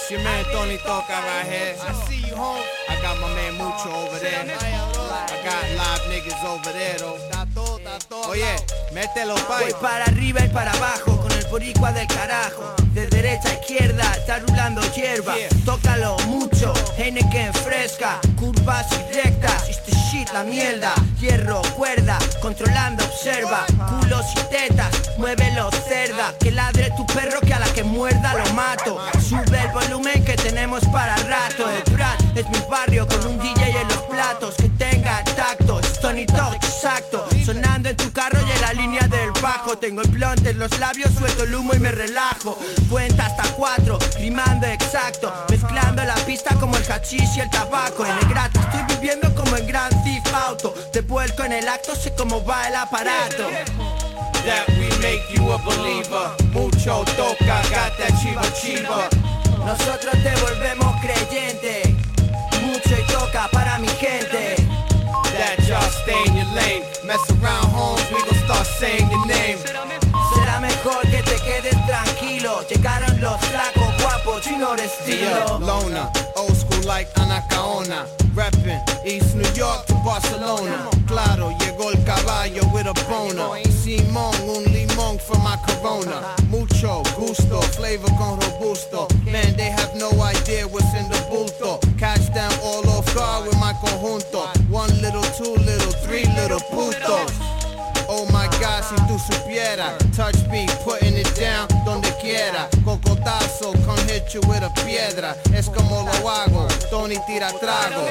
[0.04, 1.76] It's your man Tony Toca right here.
[1.80, 2.60] I see you home.
[2.90, 4.44] I got my man Mucho over there.
[4.44, 8.28] I got live niggas over there though.
[8.28, 8.54] Oye,
[8.92, 12.74] mételo pa' Voy para arriba y para abajo boricua del carajo.
[12.94, 15.36] De derecha a izquierda está rulando hierba.
[15.64, 19.68] Tócalo mucho, Heineken fresca, curvas y rectas.
[19.68, 23.66] Este shit la mierda, hierro, cuerda, controlando, observa.
[24.00, 26.34] Culos y tetas, muévelo cerda.
[26.40, 28.98] Que ladre tu perro que a la que muerda lo mato.
[29.20, 31.70] Sube el volumen que tenemos para rato.
[31.70, 35.80] El Prat es mi barrio con un DJ en los platos que tenga tacto.
[36.02, 39.03] Tony Talk exacto, sonando en tu carro y en la línea
[39.44, 39.78] del bajo.
[39.78, 42.58] Tengo el blonde en los labios, suelto el humo y me relajo.
[42.90, 45.32] Cuenta hasta cuatro, rimando exacto.
[45.50, 48.04] Mezclando la pista como el hachís y el tabaco.
[48.04, 50.74] En el grato estoy viviendo como en Grand Theft Auto.
[50.92, 53.48] Te vuelco en el acto, sé cómo va el aparato.
[54.44, 56.30] That we make you a believer.
[56.52, 59.08] Mucho toca, got that chiva chiva.
[59.64, 61.96] Nosotros te volvemos creyente.
[62.62, 64.56] Mucho y toca para mi gente.
[65.38, 66.84] That y'all stay in your lane.
[67.04, 69.58] Mess around, homes, we start saying your name.
[70.34, 72.62] Será mejor que te quedes tranquilo.
[72.68, 75.58] Llegaron los flacos guapos, chino de estilo.
[75.60, 78.06] Lona, old school like Anacaona.
[78.34, 80.88] Reppin' East New York to Barcelona.
[81.06, 83.62] Claro, llegó el caballo with a boner.
[83.70, 86.34] Simón, un limón for my corona.
[86.48, 89.06] Mucho gusto, flavor con robusto.
[89.30, 91.78] Man, they have no idea what's in the bulto.
[91.98, 94.48] Catch them all off guard with my conjunto.
[94.68, 97.63] One little, two little, three little putos.
[98.26, 99.18] Oh my God, si tú
[100.16, 102.68] Touch me, putting it down donde quiera.
[102.82, 105.36] Cocotazo, come hit you with a piedra.
[105.52, 108.06] Es como lo hago, Tony tira trago.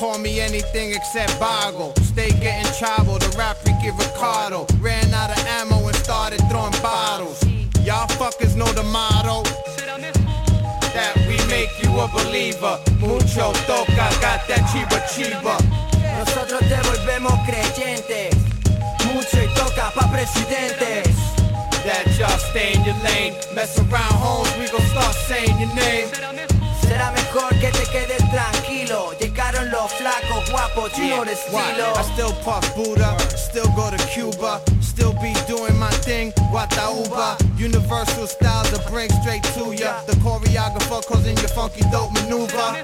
[0.00, 4.66] Call me anything except vago Stay getting chavo, the rap Ricky Ricardo.
[4.80, 7.40] Ran out of ammo and started throwing bottles.
[7.84, 9.44] Y'all fuckers know the motto.
[10.92, 12.80] That we make you a believer.
[12.98, 15.56] Mucho toca, got that chiva chiva.
[16.18, 18.39] Nosotros te volvemos creyentes.
[19.80, 21.16] Mucho y toca pa' presidentes.
[21.84, 23.34] That just stay in your lane.
[23.54, 26.08] Mess around, homes, we gon' start saying your name.
[26.82, 29.12] Será mejor que te quedes tranquilo.
[29.18, 31.94] Llegaron los flacos, guapos, chino de estilo.
[31.96, 36.32] I still puff Buddha, still go to Cuba, still be doing my thing.
[36.50, 40.02] Guata Uba, universal styles that break straight to ya.
[40.06, 42.82] The choreographer causing your funky dope maneuver.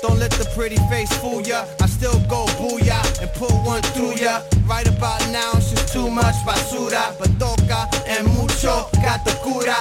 [0.00, 1.64] Don't let the pretty face fool ya.
[1.80, 4.42] I still go booyah and put one through ya.
[4.66, 7.14] Right about now, it's just too much basura.
[7.18, 9.76] But toca en mucho, got the cura.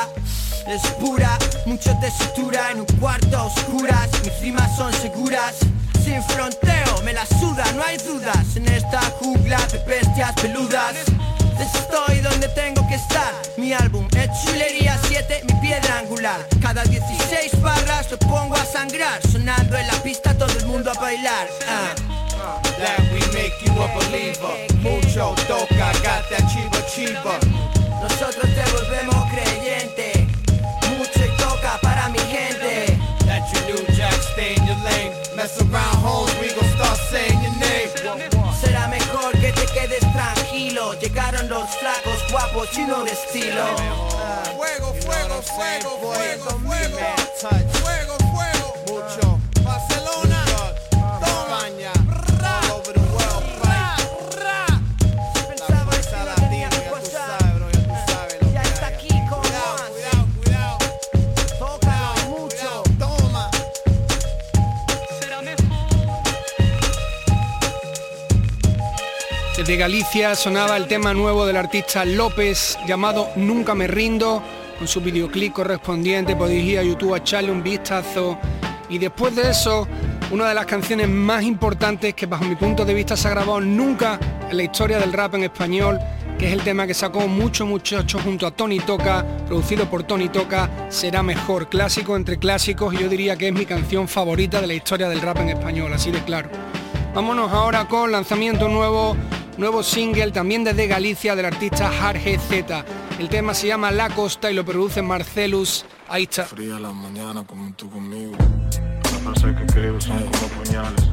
[0.68, 4.10] Es pura, mucho tesitura en un cuarto a oscuras.
[4.24, 5.56] Mis rimas son seguras.
[6.04, 8.56] Sin fronteo, me la suda, no hay dudas.
[8.56, 10.96] En esta jungla de bestias peludas.
[11.60, 13.34] Estoy donde tengo que estar.
[13.58, 16.48] Mi álbum es chulería 7, mi piedra angular.
[16.60, 17.61] Cada 16
[18.12, 19.22] lo pongo a sangrar.
[19.32, 21.48] Sonando en la pista, todo el mundo a bailar.
[21.68, 21.94] ah.
[22.80, 24.56] That we make you a believer.
[24.82, 27.40] Mucho toca, got that chiva chiva.
[28.02, 30.28] Nosotros te volvemos creyente.
[30.98, 32.98] Mucho y toca para mi gente.
[33.26, 35.14] That you new jack, stay in your lane.
[35.36, 36.31] Mess around, homes,
[41.12, 43.66] Llegaron los flacos, guapos, chino de estilo.
[44.56, 46.52] Fuego, fuego, fuego, fuego.
[46.54, 48.21] Fuego, fuego.
[69.72, 74.44] Desde Galicia sonaba el tema nuevo del artista López llamado Nunca me rindo,
[74.78, 78.38] con su videoclip correspondiente, podéis ir a YouTube a echarle un vistazo.
[78.90, 79.88] Y después de eso,
[80.30, 83.62] una de las canciones más importantes que bajo mi punto de vista se ha grabado
[83.62, 86.02] nunca en la historia del rap en español,
[86.38, 90.28] que es el tema que sacó Mucho Muchacho junto a Tony Toca, producido por Tony
[90.28, 94.68] Toca, será mejor, clásico entre clásicos y yo diría que es mi canción favorita de
[94.68, 96.50] la historia del rap en español, así de claro.
[97.16, 99.16] Vámonos ahora con lanzamiento nuevo,
[99.62, 102.84] nuevo single también desde Galicia del artista Hard GZ.
[103.20, 105.86] El tema se llama La Costa y lo produce Marcelus.
[106.10, 106.46] Ahí está.
[106.46, 108.34] Fría la mañana como tú conmigo.
[109.04, 111.04] Las frases que escribo son como puñales.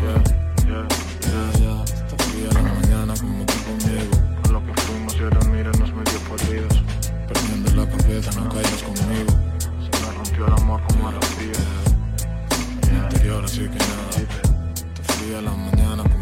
[0.00, 0.24] Yeah,
[0.64, 0.88] yeah,
[1.20, 1.84] yeah, yeah.
[1.84, 4.10] Está fría la mañana como tú conmigo.
[4.42, 6.82] Con lo que fuimos y ahora míranos medio podridos.
[7.28, 9.32] Perdiendo la cabeza, no caigas conmigo.
[9.84, 11.12] Se me rompió el amor como a
[12.90, 14.10] Mi interior, así que nada.
[14.16, 16.19] Está fría la mañana como tú conmigo.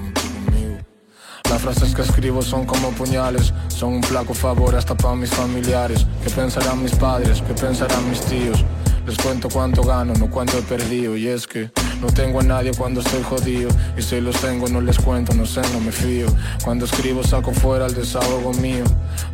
[1.59, 6.07] Las frases que escribo son como puñales, son un flaco favor hasta para mis familiares.
[6.23, 7.43] ¿Qué pensarán mis padres?
[7.43, 8.65] ¿Qué pensarán mis tíos?
[9.05, 11.17] Les cuento cuánto gano, no cuánto he perdido.
[11.17, 11.69] Y es que
[12.01, 13.71] no tengo a nadie cuando estoy jodido.
[13.97, 16.27] Y si los tengo no les cuento, no sé, no me fío.
[16.65, 18.85] Cuando escribo saco fuera el desahogo mío.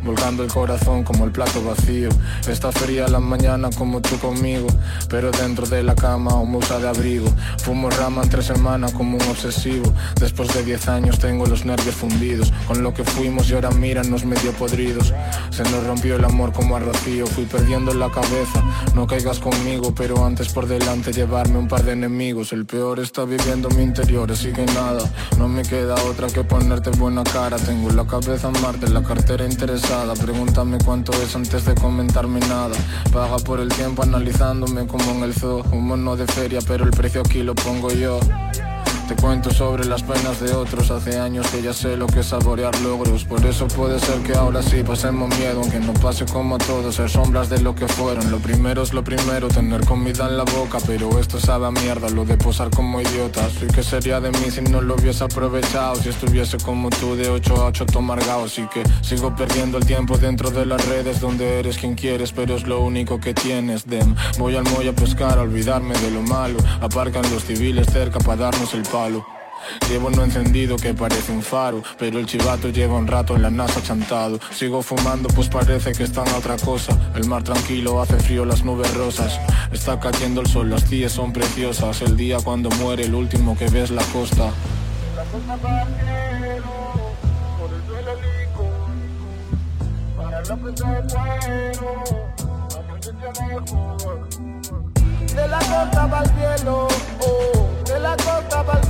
[0.03, 2.09] Volcando el corazón como el plato vacío.
[2.47, 4.67] Está fría la mañana como tú conmigo.
[5.09, 7.27] Pero dentro de la cama o musa de abrigo.
[7.59, 9.91] Fumo rama entre semanas como un obsesivo.
[10.19, 12.51] Después de 10 años tengo los nervios fundidos.
[12.67, 15.13] Con lo que fuimos y ahora míranos medio podridos.
[15.51, 17.27] Se nos rompió el amor como a rocío.
[17.27, 18.63] Fui perdiendo la cabeza.
[18.95, 22.54] No caigas conmigo, pero antes por delante llevarme un par de enemigos.
[22.55, 25.01] El peor está viviendo mi interior, así que nada.
[25.37, 27.57] No me queda otra que ponerte buena cara.
[27.57, 30.13] Tengo la cabeza en Marte, la cartera interesada.
[30.13, 32.77] Pregúntame cuánto es antes de comentarme nada.
[33.11, 35.63] Paga por el tiempo analizándome como en el zoo.
[35.73, 38.21] Un mono de feria, pero el precio aquí lo pongo yo.
[39.07, 40.89] Te cuento sobre las penas de otros.
[40.89, 43.23] Hace años que ya sé lo que es saborear logros.
[43.23, 46.95] Por eso puede ser que ahora sí pasemos miedo Aunque no pase como a todos.
[46.95, 48.31] Ser sombras de lo que fueron.
[48.31, 50.79] Lo primero es lo primero Tener comida en la boca.
[50.87, 54.49] Pero esto sabe a mierda Lo de posar como idiotas ¿Y qué sería de mí
[54.49, 55.95] si no lo hubiese aprovechado?
[55.97, 60.17] Si estuviese como tú de 8 a 8 tomargao Así que sigo perdiendo el tiempo
[60.17, 63.85] dentro de las redes Donde eres quien quieres Pero es lo único que tienes.
[63.85, 66.57] Dem Voy al muelle a pescar A olvidarme de lo malo.
[66.81, 68.81] Aparcan los civiles cerca para darnos el
[69.89, 73.49] Llevo no encendido que parece un faro Pero el chivato lleva un rato en la
[73.49, 74.39] NASA chantado.
[74.51, 76.97] Sigo fumando pues parece que están a otra cosa.
[77.13, 79.37] El mar tranquilo hace frío las nubes rosas.
[79.73, 82.01] Está cayendo el sol, las tías son preciosas.
[82.01, 84.51] El día cuando muere el último que ves la costa.
[95.35, 96.87] De la costa para el cielo,
[97.19, 98.84] oh, de la costa para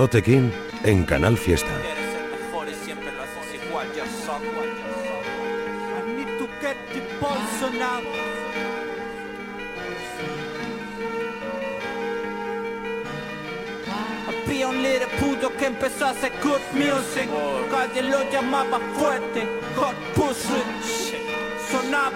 [0.00, 0.50] Tote King
[0.82, 1.68] en Canal Fiesta.
[14.70, 14.84] Un
[15.20, 17.28] puto que empezó a hacer good music.
[18.02, 19.46] Lo llamaba fuerte,
[21.70, 22.10] Sonaba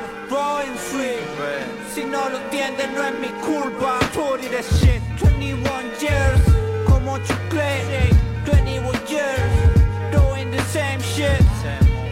[0.67, 1.21] and sweet.
[1.95, 3.99] Si no lo entiendes no es mi culpa.
[4.15, 5.61] Put it shit 21
[6.01, 6.54] years
[7.05, 8.11] want you clear
[8.45, 9.75] 21 years
[10.11, 11.43] Doing the same shit.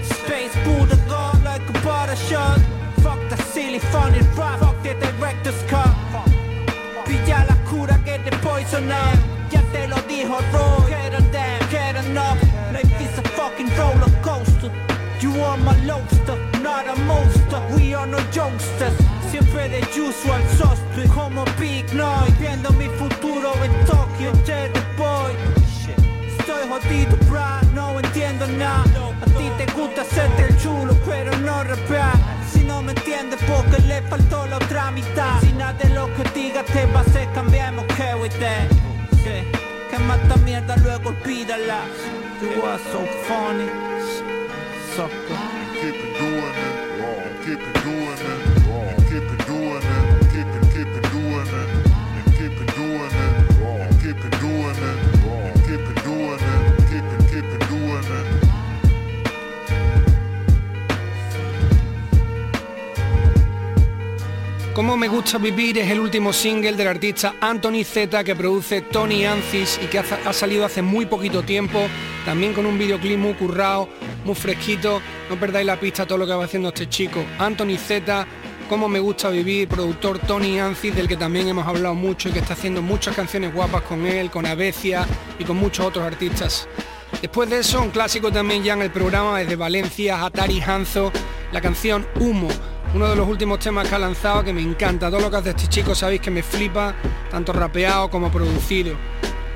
[0.04, 2.60] Space Buddha gone like a butter shot.
[3.02, 5.94] Fuck the silly funny rap Fuck the director's cut.
[7.06, 9.18] Pilla la cura que te poison up
[9.50, 10.90] Ya te lo dijo Roy.
[10.90, 12.40] Get on down, get enough
[12.72, 14.70] Life is a fucking roller coaster.
[15.20, 17.60] You are my lobster, not a monster.
[17.76, 18.96] We are no youngsters.
[19.30, 22.11] Siempre de usual suspect Como Big Noise
[34.82, 37.84] faltó la otra mitad Si nada de lo que diga te va a hacer cambiamos
[37.86, 38.68] que with that
[39.90, 40.74] Que mata mierda?
[40.78, 41.84] Luego olvídala.
[42.40, 43.68] You are so funny.
[44.96, 45.36] Sucker
[45.74, 46.74] Keep it doing it.
[46.98, 47.81] Wrong Keep it
[64.74, 69.26] Como me gusta vivir es el último single del artista Anthony Z que produce Tony
[69.26, 71.78] Ancis y que ha, salido hace muy poquito tiempo,
[72.24, 73.90] también con un videoclip muy currado,
[74.24, 75.02] muy fresquito.
[75.28, 77.22] No perdáis la pista a todo lo que va haciendo este chico.
[77.38, 78.26] Anthony Z,
[78.70, 82.38] como me gusta vivir, productor Tony Ancis, del que también hemos hablado mucho y que
[82.38, 85.06] está haciendo muchas canciones guapas con él, con Avecia
[85.38, 86.66] y con muchos otros artistas.
[87.20, 91.12] Después de eso, un clásico también ya en el programa desde Valencia, Atari Hanzo,
[91.52, 92.48] la canción Humo
[92.94, 95.10] uno de los últimos temas que ha lanzado que me encanta.
[95.10, 96.94] Todo lo que hace este chico sabéis que me flipa,
[97.30, 98.96] tanto rapeado como producido.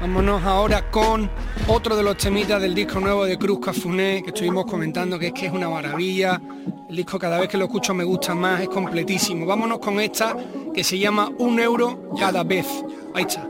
[0.00, 1.30] Vámonos ahora con
[1.68, 5.32] otro de los temitas del disco nuevo de Cruz Cafuné, que estuvimos comentando que es
[5.32, 6.40] que es una maravilla.
[6.88, 9.46] El disco cada vez que lo escucho me gusta más, es completísimo.
[9.46, 10.36] Vámonos con esta
[10.74, 12.66] que se llama Un euro cada vez.
[13.14, 13.46] Ahí está.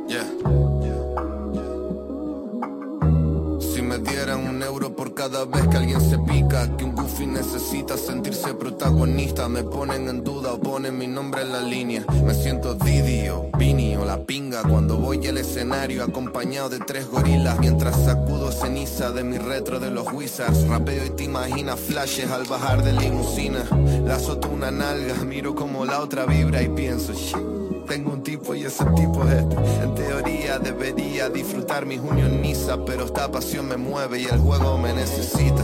[5.17, 10.23] Cada vez que alguien se pica, que un goofy necesita sentirse protagonista, me ponen en
[10.23, 12.05] duda o ponen mi nombre en la línea.
[12.23, 17.09] Me siento Didi o Vini o la pinga cuando voy al escenario acompañado de tres
[17.09, 20.69] gorilas mientras sacudo ceniza de mi retro de los Wizards.
[20.69, 23.65] Rapeo y te imaginas flashes al bajar de limusina.
[24.05, 28.55] La azoto una nalga, miro como la otra vibra y pienso, "Shit, tengo un tipo
[28.55, 29.57] y ese tipo es este.
[29.83, 34.77] En teoría debería disfrutar mi junio Niza, pero esta pasión me mueve y el juego
[34.79, 35.63] me necesita.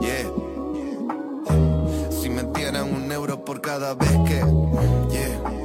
[0.00, 0.30] Yeah.
[2.10, 4.42] Si me dieran un euro por cada vez que.
[5.10, 5.63] Yeah.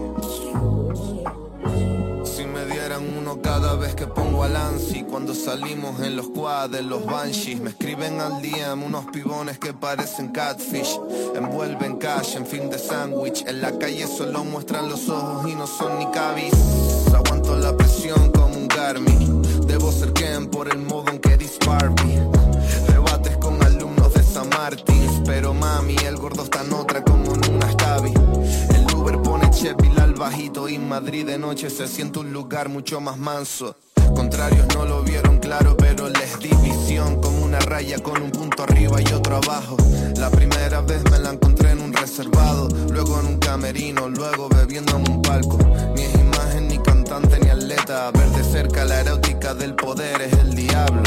[3.38, 8.20] Cada vez que pongo al ANSI Cuando salimos en los quads, los banshees Me escriben
[8.20, 11.00] al DM unos pibones que parecen catfish.
[11.36, 13.46] Envuelven cash en fin de sándwich.
[13.48, 16.54] En la calle solo muestran los ojos y no son ni cabis.
[17.14, 19.42] Aguanto la presión como un Garmin.
[19.68, 22.20] Debo ser Ken por el modo en que dice Barbie
[22.88, 25.24] Rebates con alumnos de San Martín.
[25.26, 28.19] Pero mami, el gordo está en otra como en una El
[29.60, 33.76] Sheffield al bajito y Madrid de noche se siente un lugar mucho más manso.
[34.16, 38.64] Contrarios no lo vieron claro, pero les di visión como una raya con un punto
[38.64, 39.76] arriba y otro abajo.
[40.16, 44.96] La primera vez me la encontré en un reservado, luego en un camerino, luego bebiendo
[44.96, 45.58] en un palco.
[45.94, 48.12] Ni es imagen, ni cantante, ni atleta.
[48.12, 51.04] Ver de cerca la erótica del poder es el diablo.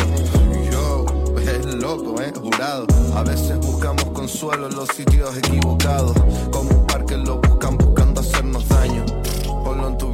[0.71, 1.07] Yo,
[1.41, 2.87] es loco, eh, jurado.
[3.17, 6.15] A veces buscamos consuelo en los sitios equivocados.
[6.51, 7.42] Como un parque lo buscan buscando hacernos daño.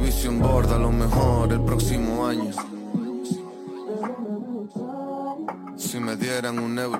[0.09, 2.51] Ponlo en tu vision board, a lo mejor el próximo año.
[5.77, 6.99] Si me dieran un euro.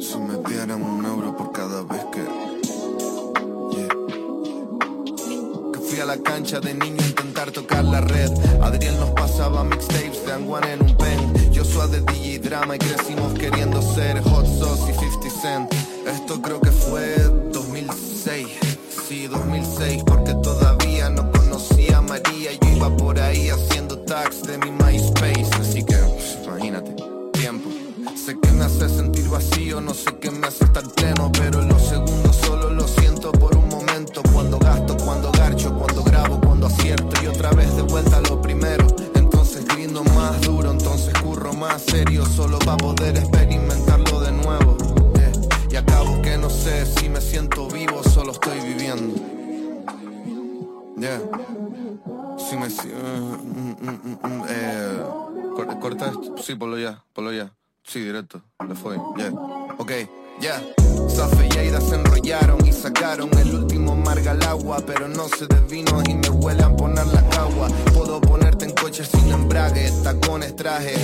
[0.00, 2.24] Si me dieran un euro por cada vez que.
[5.72, 8.30] Que fui a la cancha de niño a intentar tocar la red.
[8.62, 11.52] Adriel nos pasaba mixtapes de Anguan en un pen.
[11.52, 15.72] Yo soy de DJ Drama y crecimos queriendo ser Hot Sauce y 50 Cent.
[16.06, 17.43] Esto creo que fue 2006.
[17.43, 17.43] Sí,
[19.34, 22.52] 2006, porque todavía no conocía a María.
[22.60, 25.50] Yo iba por ahí haciendo tags de mi MySpace.
[25.60, 26.94] Así que, pues, imagínate,
[27.32, 27.70] tiempo.
[28.16, 31.68] Sé que me hace sentir vacío, no sé qué me hace estar pleno, pero en
[31.68, 34.22] los segundos solo lo siento por un momento.
[34.32, 38.86] Cuando gasto, cuando garcho, cuando grabo, cuando acierto y otra vez de vuelta lo primero.
[39.14, 43.63] Entonces grindo más duro, entonces curro más serio, solo para poder experimentarlo
[46.64, 49.14] si me siento vivo, solo estoy viviendo.
[50.96, 51.20] Yeah.
[52.38, 55.02] Si me si- eh, mm, mm, mm, eh,
[55.56, 57.52] cor- corta esto, sí, ponlo ya, ponlo ya.
[57.82, 59.30] Sí, directo, le fue, yeah.
[59.78, 59.90] Ok,
[60.40, 60.62] ya.
[61.08, 65.46] Safe y Aida se enrollaron y sacaron el último marga al agua, pero no se
[65.46, 67.68] desvino y me huele a poner la cagua.
[67.92, 70.94] Puedo ponerte en coche sin embrague, tacones, traje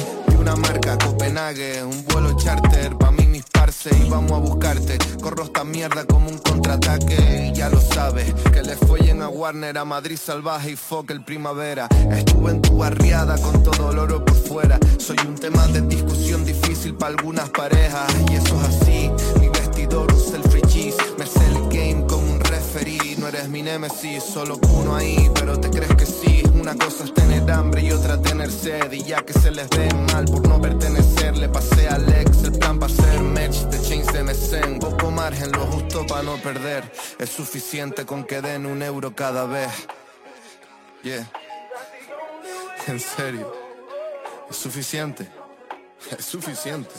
[0.40, 4.96] una marca Copenhague, un vuelo charter pa' mí mis parce y vamos a buscarte.
[5.20, 9.76] Corro esta mierda como un contraataque y ya lo sabes que le follen a Warner,
[9.76, 11.88] a Madrid salvaje y fuck el primavera.
[12.10, 14.78] Estuve en tu barriada con todo el oro por fuera.
[14.98, 19.10] Soy un tema de discusión difícil para algunas parejas y eso es así.
[19.38, 23.16] Mi vestidor un selfie cheese, me sé el game como un referee.
[23.18, 26.19] No eres mi nemesis, solo uno ahí, pero te crees que sí.
[26.60, 29.88] Una cosa es tener hambre y otra tener sed y ya que se les ve
[30.12, 34.12] mal por no pertenecer, le pasé al ex el plan para hacer match de chains
[34.12, 34.78] de Mesen.
[34.78, 36.84] Poco margen, lo justo para no perder.
[37.18, 39.70] Es suficiente con que den un euro cada vez.
[41.02, 41.26] Yeah.
[42.88, 43.50] En serio.
[44.50, 45.30] Es suficiente.
[46.18, 46.90] Es suficiente.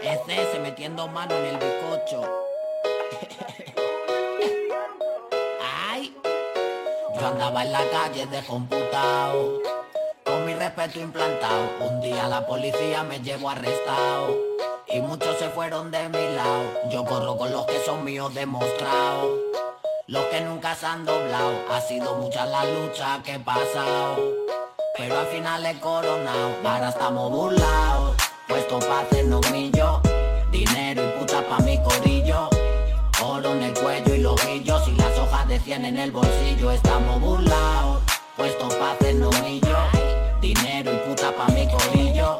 [0.00, 2.22] Es ese metiendo mano en el bizcocho.
[7.22, 9.62] yo andaba en la calle descomputado,
[10.24, 11.68] con mi respeto implantado.
[11.80, 14.36] Un día la policía me llevó arrestado
[14.88, 16.90] y muchos se fueron de mi lado.
[16.90, 19.38] Yo corro con los que son míos demostrados,
[20.08, 21.52] los que nunca se han doblado.
[21.70, 24.16] Ha sido mucha la lucha que he pasado,
[24.98, 26.56] pero al final he coronado.
[26.64, 28.16] Ahora estamos burlados,
[28.48, 30.00] puesto pa' hacernos millo,
[30.50, 32.51] dinero y puta pa' mi corillo.
[33.24, 36.72] Oro en el cuello y los hillos y las hojas de cien en el bolsillo.
[36.72, 38.02] Estamos burlados,
[38.36, 39.76] puesto pa' hacernos millo.
[40.40, 42.36] Dinero y puta pa' mi colillo.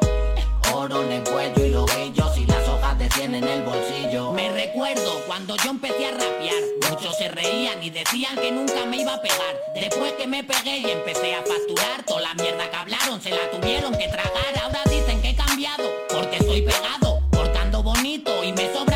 [0.73, 4.33] Oro en el cuello y los hillos y las hojas de cien en el bolsillo.
[4.33, 6.63] Me recuerdo cuando yo empecé a rapear.
[6.89, 9.55] Muchos se reían y decían que nunca me iba a pegar.
[9.75, 13.49] Después que me pegué y empecé a facturar, toda la mierda que hablaron se la
[13.51, 14.61] tuvieron que tragar.
[14.61, 18.92] Ahora dicen que he cambiado, porque estoy pegado, cortando bonito y me sobra.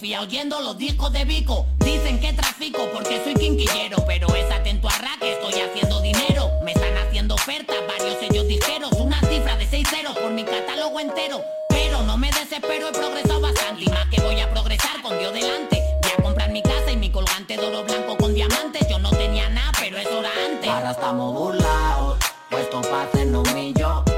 [0.00, 1.66] Sofía oyendo los discos de Vico.
[1.84, 6.48] Dicen que trafico porque soy quinquillero, pero es atento a rack, estoy haciendo dinero.
[6.64, 10.98] Me están haciendo ofertas, varios sellos ligeros, una cifra de 6 ceros por mi catálogo
[11.00, 11.42] entero.
[11.68, 15.34] Pero no me desespero, he progresado bastante y más que voy a progresar con Dios
[15.34, 15.82] delante.
[16.02, 18.88] Voy a comprar mi casa y mi colgante de oro blanco con diamantes.
[18.88, 20.70] Yo no tenía nada, pero es hora antes.
[20.70, 24.09] Ahora estamos burlados, puesto para hacernos millón.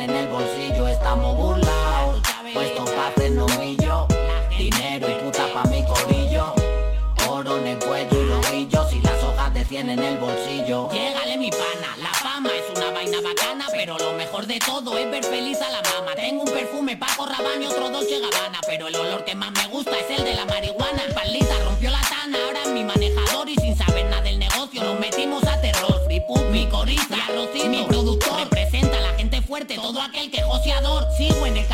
[0.00, 2.20] en el bolsillo, estamos burlados.
[2.52, 4.06] Puesto pa' no y yo.
[4.56, 6.54] Dinero y puta pa' mi corillo.
[7.28, 10.88] Oro en el cuello y lomillos y las hojas de cien en el bolsillo.
[10.90, 15.10] Llegale mi pana, la fama es una vaina bacana, pero lo mejor de todo es
[15.10, 16.14] ver feliz a la mama.
[16.16, 19.66] Tengo un perfume Paco Rabanne y otro Dolce Gabbana, pero el olor que más me
[19.68, 20.33] gusta es el de
[30.54, 31.66] negociador, sigo en el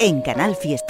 [0.00, 0.87] En Canal Fiesta.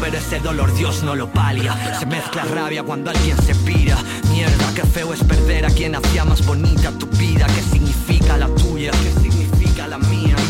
[0.00, 1.74] pero ese dolor Dios no lo palia.
[1.98, 3.96] Se mezcla rabia cuando alguien se pira.
[4.30, 7.46] Mierda, qué feo es perder a quien hacía más bonita tu vida.
[7.46, 8.90] ¿Qué significa la tuya?
[8.90, 9.45] ¿Qué significa?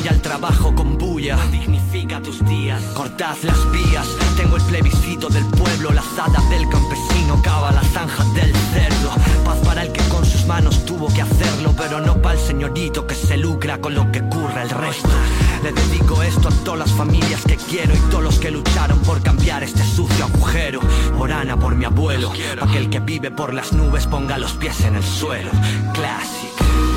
[0.06, 2.80] Voy al trabajo con bulla, dignifica tus días.
[2.94, 8.32] Cortad las vías, tengo el plebiscito del pueblo, la azada del campesino, cava las zanjas
[8.34, 9.10] del cerdo.
[9.44, 13.04] Paz para el que con sus manos tuvo que hacerlo, pero no para el señorito
[13.04, 15.08] que se lucra con lo que curra el resto.
[15.64, 19.20] Le dedico esto a todas las familias que quiero y todos los que lucharon por
[19.22, 20.78] cambiar este sucio agujero.
[21.18, 24.82] Orana por mi abuelo, para que el que vive por las nubes ponga los pies
[24.82, 25.50] en el suelo.
[25.92, 26.95] Clásico.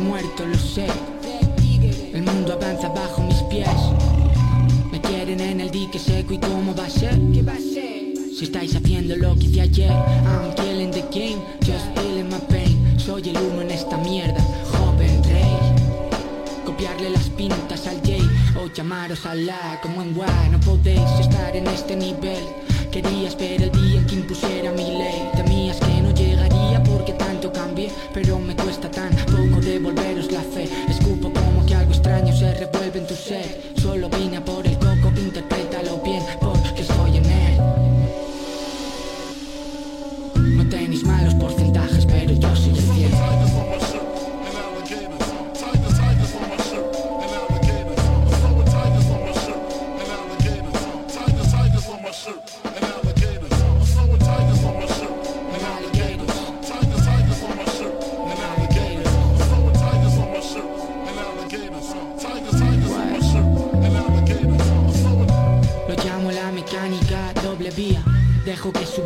[0.00, 0.86] Muerto, lo sé.
[2.12, 3.68] El mundo avanza bajo mis pies.
[4.90, 7.18] Me quieren en el dique seco y cómo va a ser.
[8.36, 12.98] Si estáis haciendo lo que hice ayer, I'm killing the game, just feeling my pain.
[12.98, 14.40] Soy el uno en esta mierda,
[14.72, 15.58] joven rey.
[16.64, 18.26] Copiarle las pintas al Jay
[18.62, 20.48] o llamaros a la como en WA.
[20.50, 22.44] No podéis estar en este nivel.
[22.90, 25.30] Querías ver el día en que impusiera mi ley.
[25.36, 29.10] Temías que no llegaría porque tanto cambié, pero me cuesta tan
[29.70, 30.68] devolveros la fe.
[30.88, 33.69] Escupo como que algo extraño se revuelve en tu ser.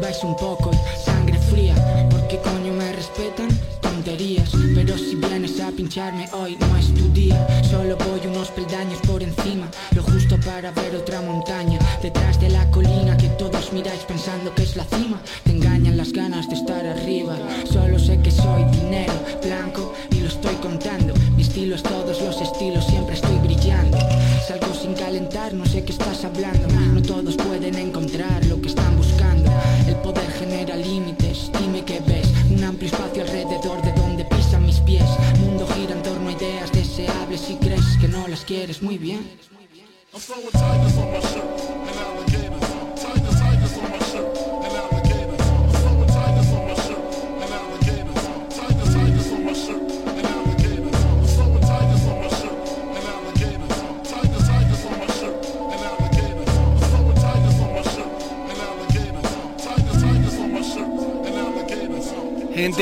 [0.04, 0.70] Subáis un poco
[1.02, 1.74] sangre fría.
[2.10, 3.48] Porque coño me respetan
[3.80, 4.50] tonterías.
[4.74, 7.46] Pero si vienes a pincharme hoy no es tu día.
[7.62, 9.66] Solo voy unos peldaños por encima.
[9.96, 11.78] Lo justo para ver otra montaña.
[12.02, 15.22] Detrás de la colina que todos miráis pensando que es la cima.
[15.42, 17.38] Te engañan las ganas de estar arriba.
[17.64, 21.14] Solo sé que soy dinero blanco y lo estoy contando.
[21.34, 23.96] Mi estilo es todos los estilos, siempre estoy brillando.
[24.46, 26.68] Salgo sin calentar, no sé qué estás hablando.
[26.92, 29.33] No todos pueden encontrar lo que están buscando.
[30.04, 32.28] Poder genera límites, dime qué ves.
[32.50, 35.08] Un amplio espacio alrededor de donde pisan mis pies.
[35.40, 39.26] Mundo gira en torno a ideas deseables y crees que no las quieres muy bien.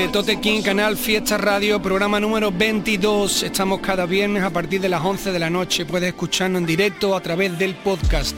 [0.03, 3.45] Gente, Tote King, canal Fiesta Radio, programa número 22.
[3.45, 5.87] Estamos cada viernes a partir de las 11 de la noche.
[5.87, 8.35] Puedes escucharnos en directo a través del podcast.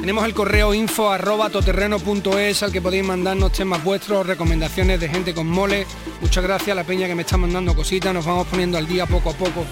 [0.00, 5.32] Tenemos el correo info arroba toterreno.es al que podéis mandarnos temas vuestros, recomendaciones de gente
[5.32, 5.86] con mole.
[6.20, 9.06] Muchas gracias a la peña que me está mandando cositas, nos vamos poniendo al día
[9.06, 9.64] poco a poco.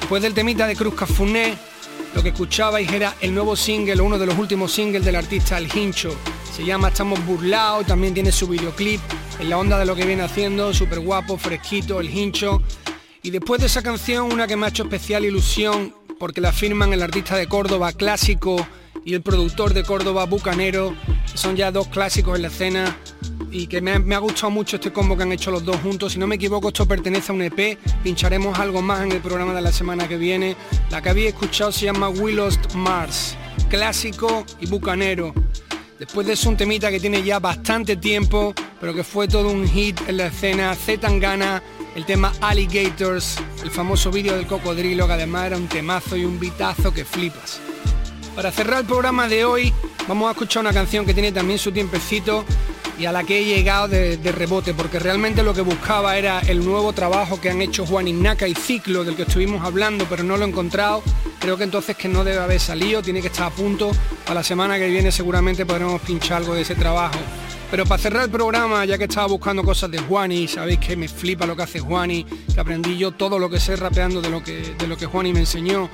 [0.00, 1.56] Después del temita de Cruz Cafuné,
[2.14, 5.74] lo que escuchabais era el nuevo single, uno de los últimos singles del artista El
[5.74, 6.14] Hincho.
[6.58, 9.00] Se llama Estamos Burlados, también tiene su videoclip
[9.38, 12.60] en la onda de lo que viene haciendo, súper guapo, fresquito, El Hincho.
[13.22, 16.92] Y después de esa canción, una que me ha hecho especial ilusión, porque la firman
[16.92, 18.56] el artista de Córdoba Clásico
[19.04, 20.96] y el productor de Córdoba Bucanero,
[21.32, 22.96] son ya dos clásicos en la escena
[23.52, 26.14] y que me ha, gustado mucho este combo que han hecho los dos juntos.
[26.14, 27.78] Si no me equivoco, esto pertenece a un EP.
[28.02, 30.56] Pincharemos algo más en el programa de la semana que viene.
[30.90, 33.36] La que habéis escuchado se llama We Lost Mars,
[33.70, 35.32] clásico y bucanero.
[35.98, 39.66] Después de eso un temita que tiene ya bastante tiempo, pero que fue todo un
[39.66, 41.60] hit en la escena, Z Tangana,
[41.96, 46.38] el tema Alligators, el famoso vídeo del cocodrilo, que además era un temazo y un
[46.38, 47.60] bitazo que flipas.
[48.38, 49.74] Para cerrar el programa de hoy,
[50.06, 52.44] vamos a escuchar una canción que tiene también su tiempecito,
[52.96, 56.64] y a la que he llegado de, rebote, porque realmente lo que buscaba era el
[56.64, 60.36] nuevo trabajo que han hecho Juan Ignaca y Ciclo, del que estuvimos hablando, pero no
[60.36, 61.02] lo he encontrado.
[61.40, 63.90] Creo que entonces que no debe haber salido, tiene que estar a punto.
[64.28, 67.18] A la semana que viene seguramente podremos pinchar algo de ese trabajo.
[67.72, 71.08] Pero para cerrar el programa, ya que estaba buscando cosas de Juani, sabéis que me
[71.08, 72.24] flipa lo que hace Juani,
[72.54, 75.32] que aprendí yo todo lo que sé rapeando de lo que, de lo que Juani
[75.32, 75.90] me enseñó.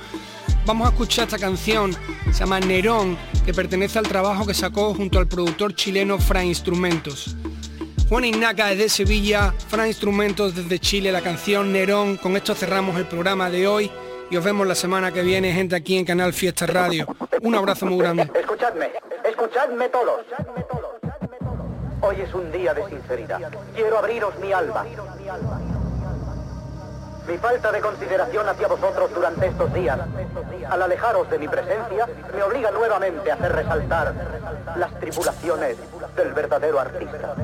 [0.65, 1.93] Vamos a escuchar esta canción,
[2.31, 7.35] se llama Nerón, que pertenece al trabajo que sacó junto al productor chileno Fra Instrumentos.
[8.09, 12.17] Juan Ignaca desde Sevilla, Fra Instrumentos desde Chile, la canción Nerón.
[12.17, 13.91] Con esto cerramos el programa de hoy
[14.31, 17.05] y os vemos la semana que viene, gente, aquí en Canal Fiesta Radio.
[17.43, 18.27] Un abrazo muy grande.
[18.33, 18.89] Escuchadme,
[19.23, 20.21] escuchadme todos.
[22.01, 23.51] Hoy es un día de sinceridad.
[23.75, 24.83] Quiero abriros mi alma.
[27.27, 29.99] Mi falta de consideración hacia vosotros durante estos días,
[30.69, 34.13] al alejaros de mi presencia, me obliga nuevamente a hacer resaltar
[34.75, 35.77] las tribulaciones
[36.15, 37.35] del verdadero artista.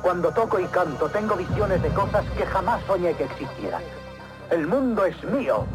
[0.00, 3.82] Cuando toco y canto, tengo visiones de cosas que jamás soñé que existieran.
[4.50, 5.66] El mundo es mío.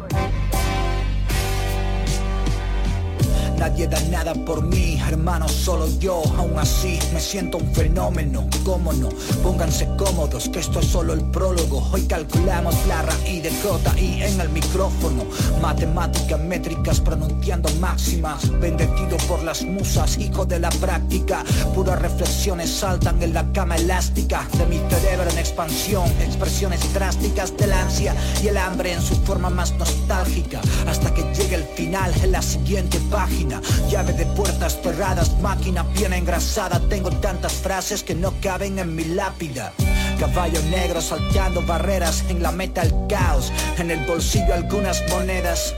[3.60, 6.22] Nadie da nada por mí, hermano, solo yo.
[6.38, 9.10] Aún así me siento un fenómeno, cómo no.
[9.42, 11.86] Pónganse cómodos, que esto es solo el prólogo.
[11.92, 15.26] Hoy calculamos la raíz de J y en el micrófono.
[15.60, 18.50] Matemáticas métricas pronunciando máximas.
[18.60, 21.44] Bendecido por las musas, hijo de la práctica.
[21.74, 26.10] Puras reflexiones saltan en la cama elástica de mi cerebro en expansión.
[26.22, 30.62] Expresiones drásticas del ansia y el hambre en su forma más nostálgica.
[30.88, 33.49] Hasta que llegue el final en la siguiente página.
[33.88, 36.78] Llave de puertas cerradas, máquina bien engrasada.
[36.88, 39.72] Tengo tantas frases que no caben en mi lápida.
[40.18, 43.50] Caballo negro salteando barreras en la meta el caos.
[43.78, 45.74] En el bolsillo algunas monedas.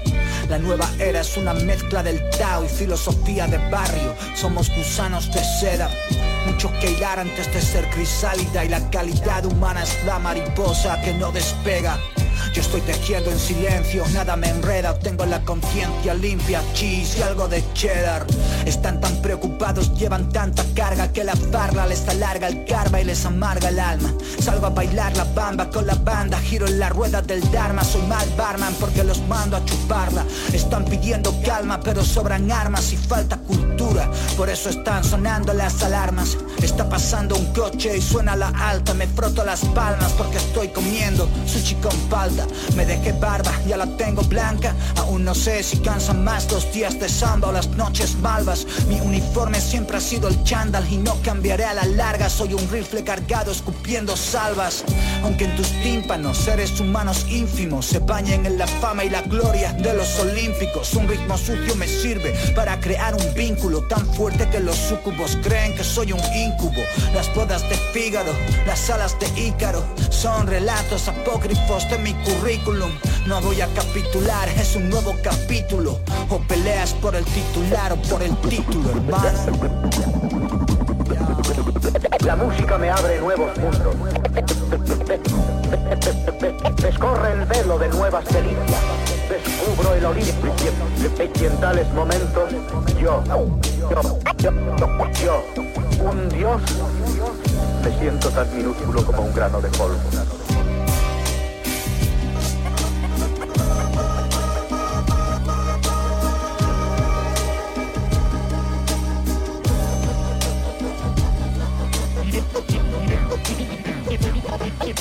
[0.48, 4.14] La nueva era es una mezcla del Tao y filosofía de barrio.
[4.34, 5.88] Somos gusanos de seda.
[6.46, 11.14] Mucho que hilar antes de ser crisálida y la calidad humana es la mariposa que
[11.14, 11.98] no despega.
[12.52, 17.48] Yo estoy tejiendo en silencio, nada me enreda, tengo la conciencia limpia, cheese y algo
[17.48, 18.26] de cheddar.
[18.66, 23.24] Están tan preocupados, llevan tanta carga que la farla les alarga el karma y les
[23.24, 24.12] amarga el alma.
[24.40, 28.02] Salgo a bailar la bamba con la banda, giro en la rueda del Dharma, soy
[28.02, 30.24] mal barman porque los mando a chuparla.
[30.52, 36.36] Están pidiendo calma, pero sobran armas y falta cultura, por eso están sonando las alarmas.
[36.62, 41.28] Está pasando un coche y suena la alta, me froto las palmas porque estoy comiendo
[41.46, 41.96] sushi con
[42.76, 44.74] Me dejé barba, ya la tengo blanca.
[44.96, 48.66] Aún no sé si cansan más los días de samba o las noches malvas.
[48.88, 52.28] Mi uniforme siempre ha sido el chándal y no cambiaré a la larga.
[52.28, 54.84] Soy un rifle cargado escupiendo salvas.
[55.22, 59.72] Aunque en tus tímpanos seres humanos ínfimos se bañen en la fama y la gloria
[59.72, 60.94] de los olímpicos.
[60.94, 65.74] Un ritmo sucio me sirve para crear un vínculo tan fuerte que los sucubos creen
[65.76, 66.82] que soy un incubo.
[67.14, 68.32] Las bodas de Fígaro,
[68.66, 72.90] las alas de Ícaro son relatos apócrifos de mi currículum.
[73.26, 76.00] No voy a capitular, es un nuevo capítulo.
[76.30, 79.38] O peleas por el titular o por el título, hermano.
[82.24, 83.94] La música me abre nuevos mundos.
[86.76, 88.80] Descorre el velo de nuevas delicias.
[89.28, 90.34] Descubro el origen.
[91.40, 92.50] Y en tales momentos,
[93.00, 93.58] yo, yo,
[94.38, 94.52] yo,
[95.22, 95.44] yo,
[96.10, 96.60] un dios,
[97.84, 99.98] me siento tan minúsculo como un grano de polvo.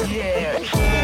[0.07, 1.00] Yeah.